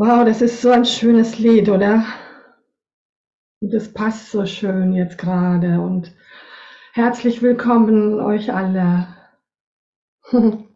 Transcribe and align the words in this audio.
Wow, 0.00 0.24
das 0.24 0.42
ist 0.42 0.62
so 0.62 0.70
ein 0.70 0.84
schönes 0.84 1.40
Lied, 1.40 1.68
oder? 1.68 2.04
Und 3.60 3.74
das 3.74 3.92
passt 3.92 4.30
so 4.30 4.46
schön 4.46 4.92
jetzt 4.92 5.18
gerade 5.18 5.80
und 5.80 6.14
herzlich 6.92 7.42
willkommen 7.42 8.20
euch 8.20 8.54
alle. 8.54 9.08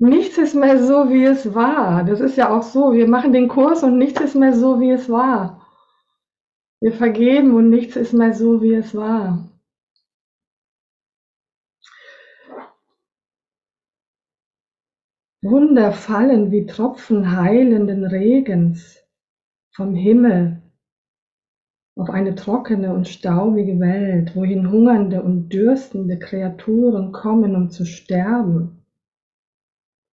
nichts 0.00 0.38
ist 0.38 0.56
mehr 0.56 0.82
so, 0.82 1.08
wie 1.08 1.24
es 1.24 1.54
war. 1.54 2.02
Das 2.02 2.18
ist 2.18 2.36
ja 2.36 2.50
auch 2.50 2.64
so. 2.64 2.94
Wir 2.94 3.06
machen 3.06 3.32
den 3.32 3.46
Kurs 3.46 3.84
und 3.84 3.96
nichts 3.96 4.20
ist 4.20 4.34
mehr 4.34 4.54
so, 4.54 4.80
wie 4.80 4.90
es 4.90 5.08
war. 5.08 5.64
Wir 6.80 6.94
vergeben 6.94 7.54
und 7.54 7.70
nichts 7.70 7.94
ist 7.94 8.12
mehr 8.12 8.34
so, 8.34 8.60
wie 8.60 8.74
es 8.74 8.92
war. 8.96 9.48
Wunder 15.50 15.92
fallen 15.92 16.50
wie 16.50 16.66
Tropfen 16.66 17.36
heilenden 17.36 18.04
Regens 18.04 19.02
vom 19.70 19.94
Himmel 19.94 20.62
auf 21.94 22.10
eine 22.10 22.34
trockene 22.34 22.92
und 22.92 23.08
staubige 23.08 23.80
Welt, 23.80 24.36
wohin 24.36 24.70
hungernde 24.70 25.22
und 25.22 25.48
dürstende 25.48 26.18
Kreaturen 26.18 27.12
kommen, 27.12 27.56
um 27.56 27.70
zu 27.70 27.86
sterben. 27.86 28.84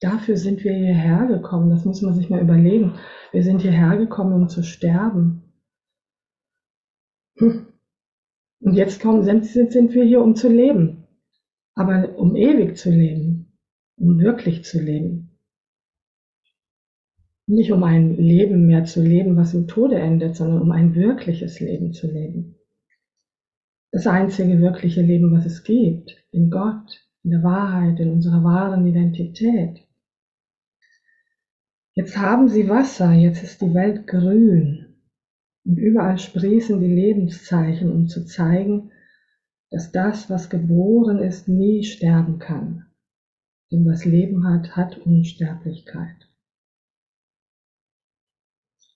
Dafür 0.01 0.37
sind 0.37 0.63
wir 0.65 0.73
hierher 0.73 1.27
gekommen, 1.27 1.71
das 1.71 1.85
muss 1.85 2.03
man 2.03 2.15
sich 2.15 2.31
mal 2.31 2.41
überlegen. 2.41 2.95
Wir 3.33 3.43
sind 3.43 3.63
hierher 3.63 3.97
gekommen, 3.97 4.33
um 4.33 4.49
zu 4.49 4.63
sterben. 4.63 5.43
Hm. 7.39 7.67
Und 8.61 8.75
jetzt 8.75 9.01
kommen, 9.01 9.25
sind, 9.25 9.45
sind 9.45 9.93
wir 9.93 10.05
hier, 10.05 10.23
um 10.23 10.37
zu 10.37 10.49
leben, 10.49 11.05
aber 11.75 12.17
um 12.17 12.37
ewig 12.37 12.77
zu 12.77 12.91
leben 12.91 13.53
um 14.03 14.19
wirklich 14.19 14.65
zu 14.65 14.81
leben. 14.81 15.22
Nicht 17.47 17.73
um 17.73 17.83
ein 17.83 18.17
Leben 18.17 18.67
mehr 18.67 18.85
zu 18.85 19.03
leben, 19.03 19.37
was 19.37 19.55
im 19.55 19.67
Tode 19.67 19.97
endet, 19.97 20.37
sondern 20.37 20.63
um 20.63 20.71
ein 20.71 20.95
wirkliches 20.95 21.61
Leben 21.61 21.93
zu 21.93 22.07
leben. 22.07 22.57
Das 23.91 24.07
einzige 24.07 24.61
wirkliche 24.61 25.03
Leben, 25.03 25.37
was 25.37 25.45
es 25.45 25.65
gibt, 25.65 26.17
in 26.31 26.51
Gott, 26.51 27.07
in 27.25 27.31
der 27.31 27.43
Wahrheit, 27.43 28.01
in 28.01 28.11
unserer 28.11 28.43
wahren 28.43 28.87
Identität. 28.87 29.87
Jetzt 31.95 32.17
haben 32.17 32.49
sie 32.49 32.69
Wasser, 32.69 33.13
jetzt 33.13 33.43
ist 33.43 33.61
die 33.61 33.75
Welt 33.75 34.07
grün 34.07 34.87
und 35.65 35.77
überall 35.77 36.19
sprießen 36.19 36.81
die 36.81 36.95
Lebenszeichen, 36.95 37.93
um 37.93 38.09
zu 38.09 38.25
zeigen, 38.25 38.91
dass 39.71 39.93
das, 39.93 40.31
was 40.31 40.49
geboren 40.49 41.19
ist, 41.19 41.49
nie 41.49 41.85
sterben 41.85 42.39
kann. 42.39 42.87
Denn 43.71 43.87
was 43.87 44.05
Leben 44.05 44.47
hat, 44.49 44.77
hat 44.77 44.99
Unsterblichkeit. 44.99 46.32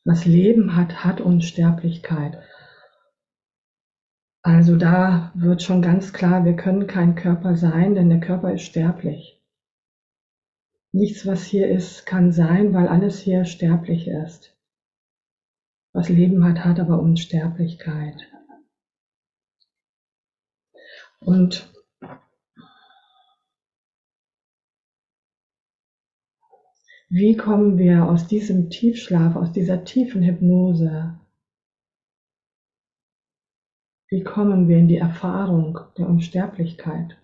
Was 0.06 0.24
Leben 0.24 0.76
hat, 0.76 1.04
hat 1.04 1.20
Unsterblichkeit. 1.20 2.38
Also 4.40 4.76
da 4.76 5.32
wird 5.34 5.62
schon 5.62 5.82
ganz 5.82 6.12
klar, 6.12 6.44
wir 6.44 6.54
können 6.54 6.86
kein 6.86 7.16
Körper 7.16 7.56
sein, 7.56 7.96
denn 7.96 8.08
der 8.08 8.20
Körper 8.20 8.52
ist 8.54 8.62
sterblich. 8.62 9.42
Nichts, 10.92 11.26
was 11.26 11.42
hier 11.42 11.68
ist, 11.68 12.06
kann 12.06 12.30
sein, 12.30 12.72
weil 12.72 12.86
alles 12.86 13.18
hier 13.18 13.44
sterblich 13.44 14.06
ist. 14.06 14.56
Was 15.92 16.08
Leben 16.08 16.44
hat, 16.44 16.64
hat 16.64 16.78
aber 16.78 17.00
Unsterblichkeit. 17.00 18.28
Und 21.18 21.68
Wie 27.18 27.34
kommen 27.34 27.78
wir 27.78 28.04
aus 28.04 28.26
diesem 28.26 28.68
Tiefschlaf, 28.68 29.36
aus 29.36 29.50
dieser 29.50 29.84
tiefen 29.84 30.22
Hypnose? 30.22 31.18
Wie 34.10 34.22
kommen 34.22 34.68
wir 34.68 34.76
in 34.76 34.88
die 34.88 34.98
Erfahrung 34.98 35.78
der 35.96 36.10
Unsterblichkeit? 36.10 37.16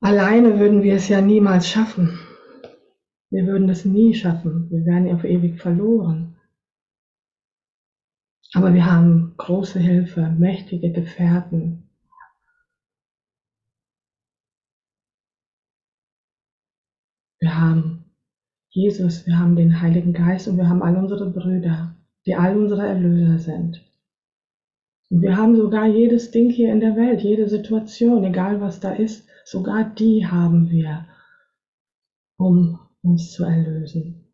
Alleine 0.00 0.58
würden 0.58 0.82
wir 0.82 0.96
es 0.96 1.06
ja 1.06 1.20
niemals 1.20 1.68
schaffen. 1.68 2.18
Wir 3.30 3.46
würden 3.46 3.68
es 3.68 3.84
nie 3.84 4.12
schaffen. 4.14 4.68
Wir 4.72 4.84
wären 4.86 5.14
auf 5.14 5.22
ewig 5.22 5.60
verloren. 5.60 6.36
Aber 8.54 8.74
wir 8.74 8.86
haben 8.86 9.34
große 9.36 9.78
Hilfe, 9.78 10.34
mächtige 10.36 10.90
Gefährten, 10.90 11.89
Wir 17.40 17.58
haben 17.58 18.04
Jesus, 18.72 19.26
wir 19.26 19.38
haben 19.38 19.56
den 19.56 19.80
Heiligen 19.80 20.12
Geist 20.12 20.46
und 20.46 20.56
wir 20.56 20.68
haben 20.68 20.82
all 20.82 20.96
unsere 20.96 21.28
Brüder, 21.30 21.96
die 22.24 22.36
all 22.36 22.56
unsere 22.56 22.86
Erlöser 22.86 23.38
sind. 23.38 23.82
Und 25.08 25.22
wir 25.22 25.36
haben 25.36 25.56
sogar 25.56 25.86
jedes 25.86 26.30
Ding 26.30 26.50
hier 26.50 26.70
in 26.70 26.78
der 26.78 26.94
Welt, 26.96 27.20
jede 27.22 27.48
Situation, 27.48 28.22
egal 28.24 28.60
was 28.60 28.78
da 28.78 28.92
ist, 28.92 29.26
sogar 29.44 29.92
die 29.94 30.26
haben 30.26 30.70
wir, 30.70 31.08
um 32.36 32.78
uns 33.02 33.32
zu 33.32 33.42
erlösen. 33.44 34.32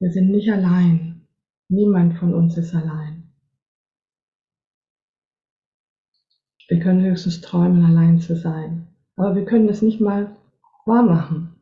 Wir 0.00 0.10
sind 0.10 0.30
nicht 0.30 0.50
allein. 0.50 1.28
Niemand 1.68 2.18
von 2.18 2.34
uns 2.34 2.56
ist 2.58 2.74
allein. 2.74 3.32
Wir 6.66 6.80
können 6.80 7.04
höchstens 7.04 7.40
träumen, 7.42 7.84
allein 7.84 8.18
zu 8.18 8.34
sein 8.34 8.91
aber 9.16 9.34
wir 9.34 9.44
können 9.44 9.68
es 9.68 9.82
nicht 9.82 10.00
mal 10.00 10.36
wahr 10.86 11.02
machen. 11.02 11.54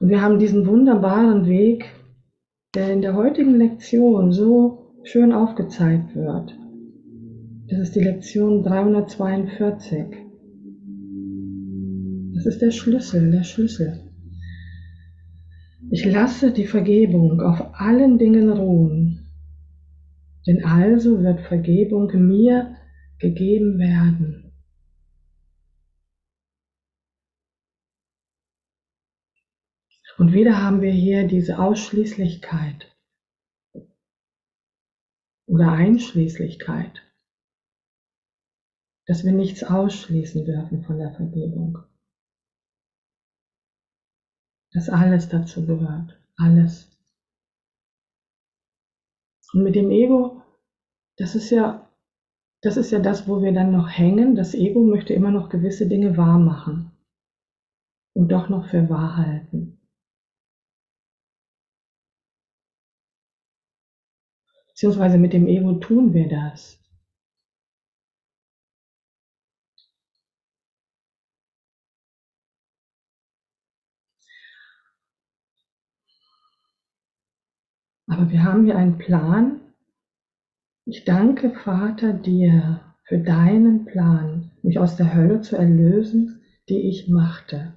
Und 0.00 0.08
wir 0.08 0.20
haben 0.20 0.38
diesen 0.38 0.66
wunderbaren 0.66 1.46
Weg, 1.46 1.86
der 2.74 2.92
in 2.92 3.02
der 3.02 3.14
heutigen 3.14 3.56
Lektion 3.56 4.32
so 4.32 4.92
schön 5.04 5.32
aufgezeigt 5.32 6.14
wird. 6.14 6.54
Das 7.68 7.78
ist 7.78 7.94
die 7.94 8.00
Lektion 8.00 8.62
342. 8.62 10.06
Das 12.34 12.46
ist 12.46 12.60
der 12.60 12.70
Schlüssel, 12.70 13.30
der 13.30 13.44
Schlüssel. 13.44 14.00
Ich 15.90 16.04
lasse 16.04 16.50
die 16.50 16.66
Vergebung 16.66 17.40
auf 17.40 17.60
allen 17.74 18.18
Dingen 18.18 18.50
ruhen, 18.50 19.20
denn 20.46 20.64
also 20.64 21.22
wird 21.22 21.40
Vergebung 21.42 22.10
mir 22.14 22.74
gegeben 23.24 23.78
werden. 23.78 24.52
Und 30.18 30.34
wieder 30.34 30.62
haben 30.62 30.82
wir 30.82 30.92
hier 30.92 31.26
diese 31.26 31.58
Ausschließlichkeit 31.58 32.94
oder 35.46 35.72
Einschließlichkeit, 35.72 37.02
dass 39.06 39.24
wir 39.24 39.32
nichts 39.32 39.64
ausschließen 39.64 40.44
dürfen 40.44 40.84
von 40.84 40.98
der 40.98 41.14
Vergebung. 41.14 41.78
Dass 44.72 44.90
alles 44.90 45.30
dazu 45.30 45.64
gehört, 45.66 46.20
alles. 46.36 46.90
Und 49.54 49.62
mit 49.62 49.76
dem 49.76 49.90
Ego, 49.90 50.42
das 51.16 51.34
ist 51.34 51.48
ja 51.50 51.88
das 52.64 52.78
ist 52.78 52.90
ja 52.90 52.98
das, 52.98 53.28
wo 53.28 53.42
wir 53.42 53.52
dann 53.52 53.72
noch 53.72 53.90
hängen. 53.90 54.34
Das 54.34 54.54
Ego 54.54 54.84
möchte 54.84 55.12
immer 55.12 55.30
noch 55.30 55.50
gewisse 55.50 55.86
Dinge 55.86 56.16
wahr 56.16 56.38
machen 56.38 56.90
und 58.14 58.32
doch 58.32 58.48
noch 58.48 58.68
für 58.70 58.88
wahr 58.88 59.18
halten. 59.18 59.78
Beziehungsweise 64.68 65.18
mit 65.18 65.34
dem 65.34 65.46
Ego 65.46 65.74
tun 65.74 66.14
wir 66.14 66.28
das. 66.28 66.80
Aber 78.06 78.30
wir 78.30 78.42
haben 78.42 78.64
hier 78.64 78.76
einen 78.76 78.96
Plan, 78.96 79.60
ich 80.86 81.04
danke, 81.04 81.50
Vater, 81.50 82.12
dir 82.12 82.80
für 83.06 83.18
deinen 83.18 83.84
Plan, 83.84 84.50
mich 84.62 84.78
aus 84.78 84.96
der 84.96 85.14
Hölle 85.14 85.40
zu 85.40 85.56
erlösen, 85.56 86.42
die 86.68 86.88
ich 86.88 87.08
machte. 87.08 87.74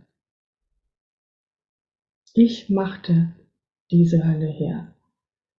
Ich 2.34 2.70
machte 2.70 3.34
diese 3.92 4.26
Hölle 4.26 4.48
her. 4.48 4.94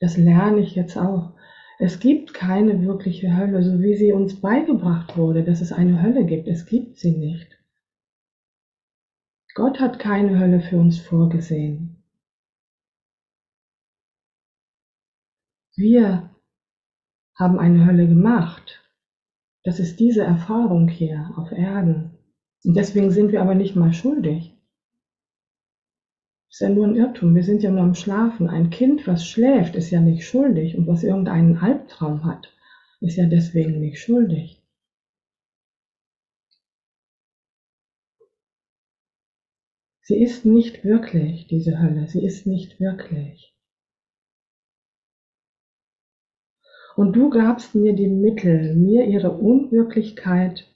Das 0.01 0.17
lerne 0.17 0.61
ich 0.61 0.75
jetzt 0.75 0.97
auch. 0.97 1.35
Es 1.79 2.01
gibt 2.01 2.35
keine 2.35 2.83
wirkliche 2.83 3.37
Hölle, 3.37 3.63
so 3.63 3.81
wie 3.81 3.97
sie 3.97 4.13
uns 4.13 4.41
beigebracht 4.41 5.17
wurde, 5.17 5.45
dass 5.45 5.61
es 5.61 5.73
eine 5.73 6.03
Hölle 6.03 6.25
gibt. 6.25 6.49
Es 6.49 6.67
gibt 6.67 6.99
sie 6.99 7.17
nicht. 7.17 7.59
Gott 9.55 9.81
hat 9.81 9.99
keine 9.99 10.39
Hölle 10.39 10.61
für 10.61 10.79
uns 10.79 10.99
vorgesehen. 10.99 12.03
Wir 15.75 16.31
haben 17.39 17.59
eine 17.59 17.87
Hölle 17.87 18.09
gemacht. 18.09 18.85
Das 19.65 19.79
ist 19.81 20.01
diese 20.01 20.23
Erfahrung 20.23 20.89
hier 20.89 21.33
auf 21.37 21.53
Erden. 21.53 22.19
Und 22.65 22.77
deswegen 22.77 23.11
sind 23.11 23.33
wir 23.33 23.41
aber 23.41 23.55
nicht 23.55 23.77
mal 23.77 23.93
schuldig. 23.93 24.55
Das 26.49 26.57
ist 26.57 26.61
ja 26.61 26.71
nur 26.71 26.87
ein 26.87 26.97
Irrtum. 26.97 27.35
Wir 27.35 27.45
sind 27.45 27.63
ja 27.63 27.71
nur 27.71 27.83
am 27.83 27.95
Schlafen. 27.95 28.49
Ein 28.49 28.71
Kind, 28.71 29.07
was 29.07 29.27
schläft, 29.27 29.77
ist 29.77 29.91
ja 29.91 30.01
nicht 30.01 30.27
schuldig. 30.27 30.77
Und 30.77 30.87
was 30.87 31.05
irgendeinen 31.05 31.59
Albtraum 31.59 32.25
hat, 32.25 32.53
ist 33.01 33.17
ja 33.17 33.27
deswegen 33.27 33.79
nicht 33.81 34.01
schuldig. 34.01 34.61
Sie 40.01 40.23
ist 40.23 40.47
nicht 40.47 40.85
wirklich, 40.85 41.47
diese 41.49 41.79
Hölle. 41.79 42.09
Sie 42.09 42.25
ist 42.25 42.47
nicht 42.47 42.81
wirklich. 42.81 43.55
Und 46.99 47.13
du 47.13 47.31
gabst 47.31 47.77
mir 47.77 47.95
die 47.95 48.09
Mittel, 48.09 48.75
mir 48.75 49.07
ihre 49.07 49.31
Unwirklichkeit 49.31 50.67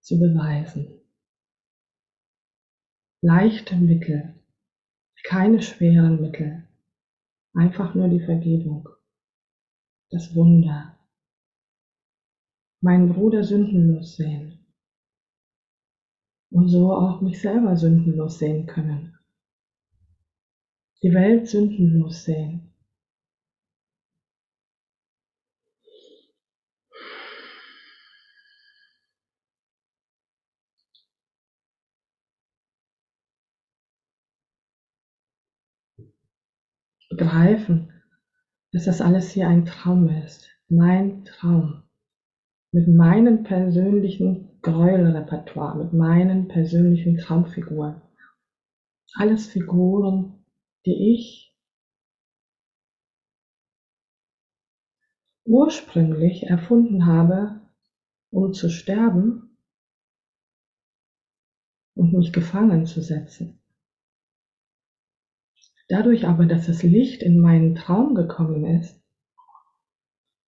zu 0.00 0.18
beweisen. 0.18 1.02
Leichte 3.20 3.76
Mittel, 3.76 4.34
keine 5.22 5.60
schweren 5.60 6.22
Mittel, 6.22 6.66
einfach 7.52 7.94
nur 7.94 8.08
die 8.08 8.24
Vergebung, 8.24 8.88
das 10.08 10.34
Wunder, 10.34 10.98
meinen 12.80 13.12
Bruder 13.12 13.44
sündenlos 13.44 14.16
sehen. 14.16 14.64
Und 16.50 16.68
so 16.70 16.94
auch 16.94 17.20
mich 17.20 17.42
selber 17.42 17.76
sündenlos 17.76 18.38
sehen 18.38 18.64
können, 18.64 19.18
die 21.02 21.12
Welt 21.12 21.50
sündenlos 21.50 22.24
sehen 22.24 22.65
begreifen, 37.16 37.92
dass 38.72 38.84
das 38.84 39.00
alles 39.00 39.30
hier 39.30 39.48
ein 39.48 39.64
Traum 39.64 40.08
ist, 40.08 40.48
mein 40.68 41.24
Traum, 41.24 41.82
mit 42.72 42.88
meinem 42.88 43.42
persönlichen 43.42 44.60
Gräuelrepertoire, 44.62 45.78
mit 45.78 45.92
meinen 45.92 46.48
persönlichen 46.48 47.16
Traumfiguren. 47.16 48.02
Alles 49.14 49.46
Figuren, 49.46 50.44
die 50.84 51.14
ich 51.14 51.56
ursprünglich 55.44 56.44
erfunden 56.44 57.06
habe, 57.06 57.60
um 58.30 58.52
zu 58.52 58.68
sterben 58.68 59.56
und 61.94 62.12
mich 62.12 62.32
gefangen 62.32 62.84
zu 62.84 63.00
setzen. 63.00 63.58
Dadurch 65.88 66.26
aber, 66.26 66.46
dass 66.46 66.66
das 66.66 66.82
Licht 66.82 67.22
in 67.22 67.38
meinen 67.38 67.76
Traum 67.76 68.14
gekommen 68.14 68.64
ist 68.64 69.00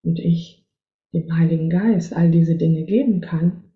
und 0.03 0.19
ich 0.19 0.67
dem 1.13 1.35
Heiligen 1.35 1.69
Geist 1.69 2.13
all 2.13 2.29
diese 2.29 2.55
Dinge 2.55 2.85
geben 2.85 3.21
kann, 3.21 3.73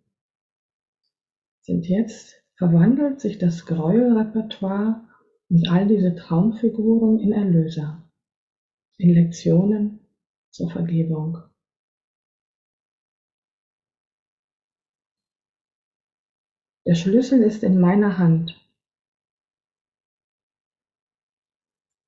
sind 1.62 1.88
jetzt 1.88 2.44
verwandelt 2.58 3.22
sich 3.22 3.38
das 3.38 3.66
Gräuelrepertoire 3.66 5.08
und 5.50 5.70
all 5.70 5.88
diese 5.88 6.16
Traumfiguren 6.16 7.20
in 7.20 7.32
Erlöser, 7.32 8.10
in 8.98 9.14
Lektionen 9.14 10.00
zur 10.52 10.70
Vergebung. 10.70 11.38
Der 16.86 16.96
Schlüssel 16.96 17.42
ist 17.42 17.64
in 17.64 17.80
meiner 17.80 18.18
Hand 18.18 18.63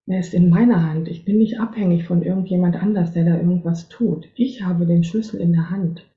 Er 0.07 0.19
ist 0.19 0.35
in 0.35 0.49
meiner 0.49 0.83
Hand. 0.83 1.07
Ich 1.07 1.25
bin 1.25 1.39
nicht 1.39 1.59
abhängig 1.59 2.05
von 2.05 2.21
irgendjemand 2.21 2.75
anders, 2.75 3.13
der 3.13 3.25
da 3.25 3.37
irgendwas 3.37 3.89
tut. 3.89 4.29
Ich 4.35 4.61
habe 4.61 4.85
den 4.85 5.03
Schlüssel 5.03 5.41
in 5.41 5.51
der 5.51 5.71
Hand. 5.71 6.07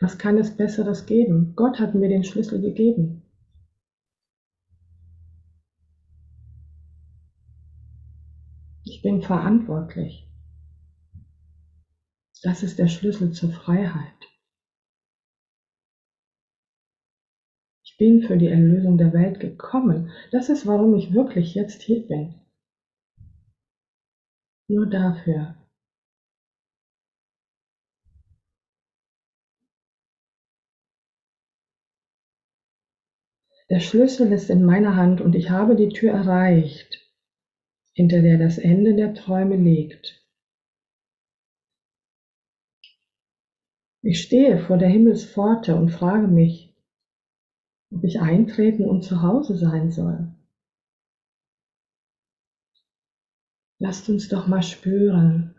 Was 0.00 0.18
kann 0.18 0.38
es 0.38 0.56
Besseres 0.56 1.06
geben? 1.06 1.54
Gott 1.54 1.78
hat 1.78 1.94
mir 1.94 2.08
den 2.08 2.24
Schlüssel 2.24 2.60
gegeben. 2.60 3.22
Ich 8.84 9.02
bin 9.02 9.22
verantwortlich. 9.22 10.28
Das 12.42 12.62
ist 12.62 12.78
der 12.78 12.88
Schlüssel 12.88 13.32
zur 13.32 13.50
Freiheit. 13.50 14.12
Ich 17.84 17.96
bin 17.98 18.22
für 18.22 18.36
die 18.36 18.48
Erlösung 18.48 18.98
der 18.98 19.12
Welt 19.12 19.40
gekommen. 19.40 20.10
Das 20.32 20.48
ist, 20.48 20.66
warum 20.66 20.94
ich 20.96 21.14
wirklich 21.14 21.54
jetzt 21.54 21.82
hier 21.82 22.06
bin. 22.06 22.34
Nur 24.68 24.86
dafür. 24.86 25.54
Der 33.68 33.80
Schlüssel 33.80 34.32
ist 34.32 34.48
in 34.48 34.64
meiner 34.64 34.94
Hand 34.94 35.20
und 35.20 35.34
ich 35.34 35.50
habe 35.50 35.74
die 35.74 35.88
Tür 35.88 36.12
erreicht, 36.12 37.04
hinter 37.94 38.22
der 38.22 38.38
das 38.38 38.58
Ende 38.58 38.94
der 38.94 39.14
Träume 39.14 39.56
liegt. 39.56 40.24
Ich 44.02 44.22
stehe 44.22 44.58
vor 44.58 44.78
der 44.78 44.88
Himmelspforte 44.88 45.74
und 45.74 45.90
frage 45.90 46.28
mich, 46.28 46.76
ob 47.92 48.04
ich 48.04 48.20
eintreten 48.20 48.84
und 48.88 49.02
zu 49.02 49.22
Hause 49.22 49.56
sein 49.56 49.90
soll. 49.90 50.35
Lasst 53.78 54.08
uns 54.08 54.28
doch 54.28 54.46
mal 54.46 54.62
spüren, 54.62 55.54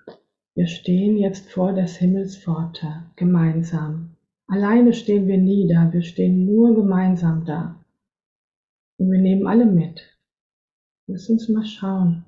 wir 0.55 0.65
stehen 0.65 1.17
jetzt 1.17 1.51
vor 1.51 1.73
des 1.73 1.97
Himmels 1.97 2.35
Pforte, 2.35 3.11
gemeinsam. 3.15 4.15
Alleine 4.47 4.93
stehen 4.93 5.27
wir 5.27 5.37
nie 5.37 5.67
da, 5.67 5.93
wir 5.93 6.01
stehen 6.01 6.45
nur 6.45 6.73
gemeinsam 6.73 7.45
da. 7.45 7.83
Und 8.97 9.11
wir 9.11 9.19
nehmen 9.19 9.45
alle 9.45 9.67
mit. 9.67 10.17
Lass 11.05 11.29
uns 11.29 11.47
mal 11.47 11.63
schauen. 11.63 12.25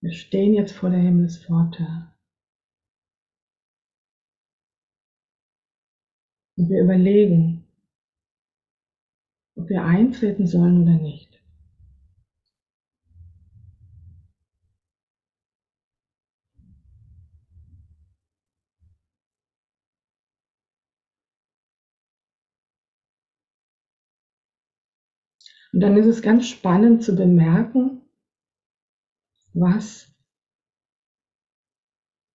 Wir 0.00 0.12
stehen 0.12 0.54
jetzt 0.54 0.72
vor 0.72 0.88
der 0.88 1.00
Himmelspforte. 1.00 2.10
Und 6.56 6.70
wir 6.70 6.82
überlegen, 6.82 7.66
ob 9.56 9.68
wir 9.68 9.84
eintreten 9.84 10.46
sollen 10.46 10.82
oder 10.82 10.96
nicht. 10.96 11.29
Und 25.72 25.80
dann 25.80 25.96
ist 25.96 26.06
es 26.06 26.22
ganz 26.22 26.46
spannend 26.46 27.02
zu 27.02 27.14
bemerken, 27.14 28.02
was 29.54 30.12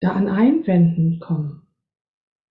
da 0.02 0.12
an 0.12 0.28
Einwänden 0.28 1.20
kommen. 1.20 1.62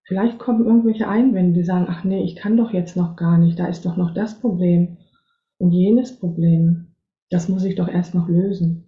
Vielleicht 0.07 0.38
kommen 0.38 0.67
irgendwelche 0.67 1.09
Einwände, 1.09 1.55
die 1.61 1.64
sagen, 1.64 1.87
ach 1.88 2.05
nee, 2.05 2.23
ich 2.23 2.37
kann 2.37 2.57
doch 2.57 2.73
jetzt 2.73 2.97
noch 2.97 3.17
gar 3.17 3.38
nicht, 3.38 3.59
da 3.59 3.67
ist 3.67 3.87
doch 3.87 3.97
noch 3.97 4.12
das 4.12 4.38
Problem 4.38 4.99
und 5.59 5.73
jenes 5.73 6.19
Problem. 6.19 6.95
Das 7.31 7.49
muss 7.49 7.64
ich 7.64 7.75
doch 7.75 7.88
erst 7.88 8.14
noch 8.14 8.29
lösen. 8.29 8.85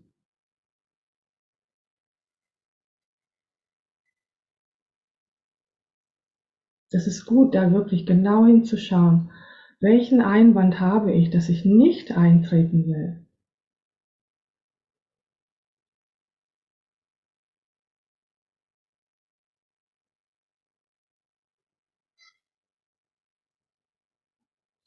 Das 6.90 7.06
ist 7.06 7.24
gut, 7.24 7.54
da 7.54 7.72
wirklich 7.72 8.06
genau 8.06 8.46
hinzuschauen. 8.46 9.30
Welchen 9.80 10.22
Einwand 10.22 10.80
habe 10.80 11.12
ich, 11.12 11.28
dass 11.30 11.50
ich 11.50 11.66
nicht 11.66 12.12
eintreten 12.12 12.86
will? 12.86 13.26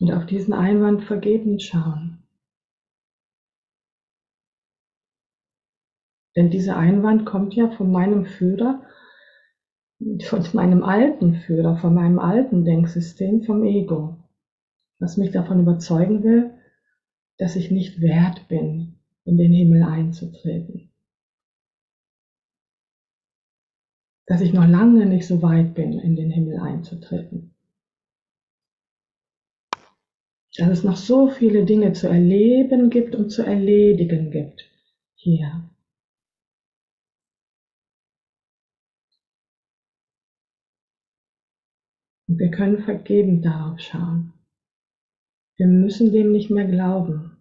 Und 0.01 0.11
auf 0.11 0.25
diesen 0.25 0.53
Einwand 0.53 1.03
vergebend 1.03 1.61
schauen. 1.61 2.23
Denn 6.35 6.49
dieser 6.49 6.77
Einwand 6.77 7.25
kommt 7.25 7.53
ja 7.53 7.69
von 7.69 7.91
meinem 7.91 8.25
Führer, 8.25 8.81
von 10.21 10.43
meinem 10.53 10.83
alten 10.83 11.35
Führer, 11.35 11.77
von 11.77 11.93
meinem 11.93 12.17
alten 12.17 12.63
Denksystem, 12.63 13.43
vom 13.43 13.63
Ego 13.65 14.18
was 14.99 15.17
mich 15.17 15.31
davon 15.31 15.61
überzeugen 15.61 16.23
will, 16.23 16.51
dass 17.37 17.55
ich 17.55 17.71
nicht 17.71 18.01
wert 18.01 18.47
bin, 18.47 18.99
in 19.23 19.37
den 19.37 19.53
Himmel 19.53 19.83
einzutreten. 19.83 20.89
dass 24.29 24.41
ich 24.41 24.53
noch 24.53 24.67
lange 24.67 25.07
nicht 25.07 25.25
so 25.25 25.41
weit 25.41 25.73
bin, 25.73 25.93
in 25.99 26.15
den 26.15 26.29
Himmel 26.29 26.59
einzutreten. 26.59 27.55
Dass 30.55 30.69
es 30.69 30.83
noch 30.83 30.97
so 30.97 31.29
viele 31.29 31.65
Dinge 31.65 31.93
zu 31.93 32.07
erleben 32.07 32.91
gibt 32.91 33.15
und 33.15 33.31
zu 33.31 33.41
erledigen 33.41 34.29
gibt 34.29 34.69
hier. 35.15 35.67
Und 42.27 42.37
wir 42.37 42.51
können 42.51 42.83
vergebend 42.83 43.43
darauf 43.43 43.79
schauen. 43.79 44.33
Wir 45.59 45.67
müssen 45.67 46.13
dem 46.13 46.31
nicht 46.31 46.49
mehr 46.49 46.65
glauben. 46.65 47.37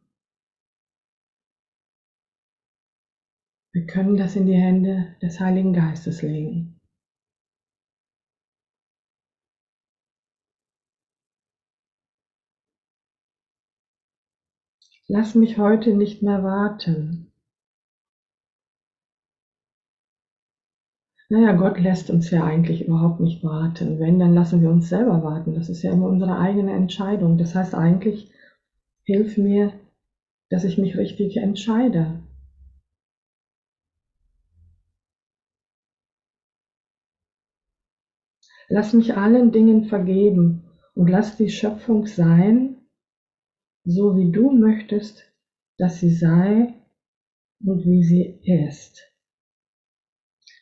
Wir 3.73 3.87
können 3.87 4.17
das 4.17 4.35
in 4.35 4.47
die 4.47 4.57
Hände 4.57 5.15
des 5.23 5.39
Heiligen 5.39 5.73
Geistes 5.73 6.23
legen. 6.23 6.81
Lass 15.07 15.37
mich 15.37 15.57
heute 15.57 15.95
nicht 15.95 16.21
mehr 16.21 16.43
warten. 16.43 17.28
Naja, 21.31 21.53
Gott 21.53 21.81
lässt 21.81 22.11
uns 22.11 22.31
ja 22.31 22.45
eigentlich 22.45 22.87
überhaupt 22.87 23.21
nicht 23.21 23.43
warten. 23.43 23.99
Wenn, 23.99 24.19
dann 24.19 24.35
lassen 24.35 24.61
wir 24.61 24.71
uns 24.71 24.89
selber 24.91 25.23
warten. 25.23 25.55
Das 25.55 25.69
ist 25.71 25.83
ja 25.83 25.91
immer 25.93 26.07
unsere 26.07 26.39
eigene 26.39 26.73
Entscheidung. 26.73 27.39
Das 27.39 27.55
heißt 27.55 27.75
eigentlich, 27.75 28.31
hilf 29.05 29.39
mir, 29.39 29.73
dass 30.51 30.65
ich 30.65 30.79
mich 30.79 30.97
richtig 30.99 31.37
entscheide. 31.39 32.21
Lass 38.71 38.95
mich 38.95 39.15
allen 39.15 39.53
Dingen 39.53 39.85
vergeben 39.85 40.65
und 40.95 41.09
lass 41.11 41.37
die 41.37 41.51
Schöpfung 41.51 42.07
sein, 42.07 42.77
so 43.85 44.17
wie 44.17 44.31
du 44.31 44.51
möchtest, 44.51 45.25
dass 45.79 46.01
sie 46.01 46.11
sei 46.11 46.75
und 47.65 47.85
wie 47.85 48.05
sie 48.05 48.41
ist. 48.43 49.08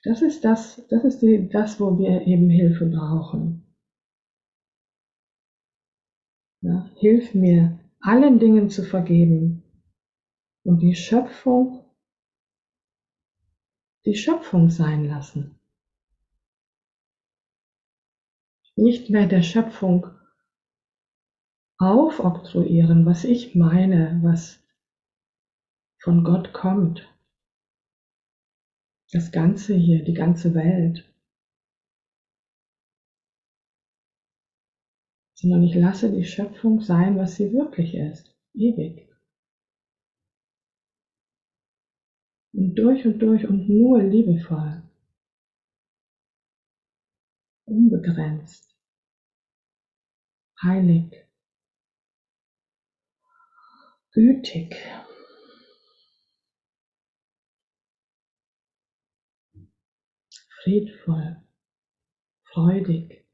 Das 0.07 0.23
ist 0.23 0.45
das, 0.45 0.87
das 0.87 1.03
ist 1.03 1.21
die, 1.21 1.49
das, 1.49 1.81
wo 1.81 1.99
wir 1.99 2.29
eben 2.29 2.49
Hilfe 2.49 2.87
brauchen. 2.87 3.67
Ja, 6.61 6.89
hilf 6.95 7.35
mir, 7.35 7.81
allen 7.99 8.39
Dingen 8.39 8.71
zu 8.71 8.85
vergeben 8.85 9.65
und 10.63 10.79
die 10.79 10.95
Schöpfung, 10.95 11.85
die 14.05 14.15
Schöpfung 14.15 14.71
sein 14.71 15.07
lassen. 15.07 15.59
Nicht 18.77 19.11
mehr 19.11 19.27
der 19.27 19.43
Schöpfung 19.43 20.07
aufoktroyieren, 21.79 23.07
was 23.07 23.25
ich 23.25 23.57
meine, 23.57 24.21
was 24.23 24.65
von 25.99 26.23
Gott 26.23 26.53
kommt. 26.53 27.16
Das 29.13 29.31
Ganze 29.33 29.75
hier, 29.75 30.05
die 30.05 30.15
ganze 30.15 30.55
Welt. 30.55 31.05
Sondern 35.35 35.63
ich 35.63 35.75
lasse 35.75 36.11
die 36.13 36.25
Schöpfung 36.25 36.81
sein, 36.81 37.17
was 37.17 37.37
sie 37.37 37.53
wirklich 37.53 37.95
ist, 37.95 38.35
ewig. 38.55 39.09
Und 42.53 42.75
durch 42.75 43.05
und 43.05 43.19
durch 43.19 43.47
und 43.47 43.69
nur 43.69 44.03
liebevoll. 44.03 44.83
Unbegrenzt. 47.67 48.75
Heilig. 50.63 51.27
gütig 54.17 54.75
friedvoll, 60.67 61.37
freudig. 62.43 63.25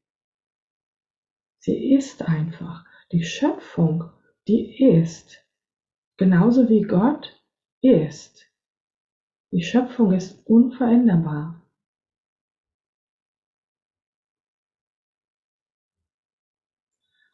Sie 1.61 1.95
ist 1.95 2.21
einfach. 2.21 2.85
Die 3.11 3.25
Schöpfung, 3.25 4.11
die 4.49 4.85
ist. 4.85 5.43
Genauso 6.19 6.69
wie 6.69 6.83
Gott 6.83 7.43
ist. 7.81 8.53
Die 9.51 9.63
Schöpfung 9.63 10.13
ist 10.13 10.47
unveränderbar. 10.47 11.67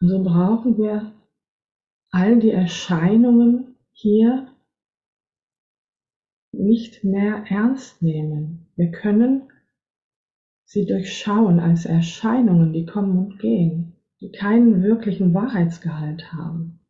Und 0.00 0.08
so 0.10 0.22
brauchen 0.22 0.78
wir 0.78 1.12
all 2.10 2.38
die 2.38 2.52
Erscheinungen 2.52 3.76
hier 3.90 4.54
nicht 6.52 7.02
mehr 7.02 7.44
ernst 7.48 8.00
nehmen. 8.00 8.70
Wir 8.76 8.92
können 8.92 9.50
sie 10.68 10.84
durchschauen 10.84 11.60
als 11.60 11.86
Erscheinungen, 11.86 12.74
die 12.74 12.84
kommen 12.84 13.16
und 13.18 13.38
gehen, 13.38 13.94
die 14.20 14.30
keinen 14.30 14.82
wirklichen 14.82 15.32
Wahrheitsgehalt 15.32 16.30
haben. 16.32 16.80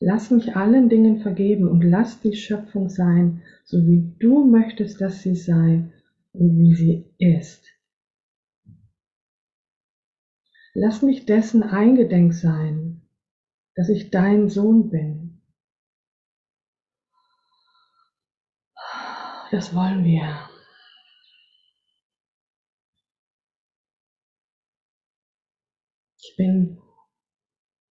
Lass 0.00 0.30
mich 0.30 0.56
allen 0.56 0.88
Dingen 0.88 1.20
vergeben 1.20 1.68
und 1.68 1.82
lass 1.82 2.20
die 2.20 2.34
Schöpfung 2.34 2.88
sein, 2.88 3.42
so 3.64 3.86
wie 3.86 4.12
du 4.18 4.44
möchtest, 4.44 5.00
dass 5.00 5.22
sie 5.22 5.36
sei 5.36 5.88
und 6.32 6.58
wie 6.58 6.74
sie 6.74 7.04
ist. 7.18 7.64
Lass 10.74 11.02
mich 11.02 11.26
dessen 11.26 11.62
eingedenk 11.62 12.34
sein, 12.34 13.02
dass 13.76 13.88
ich 13.88 14.10
dein 14.10 14.48
Sohn 14.48 14.90
bin. 14.90 15.27
Das 19.50 19.74
wollen 19.74 20.04
wir. 20.04 20.48
Ich 26.18 26.36
bin 26.36 26.78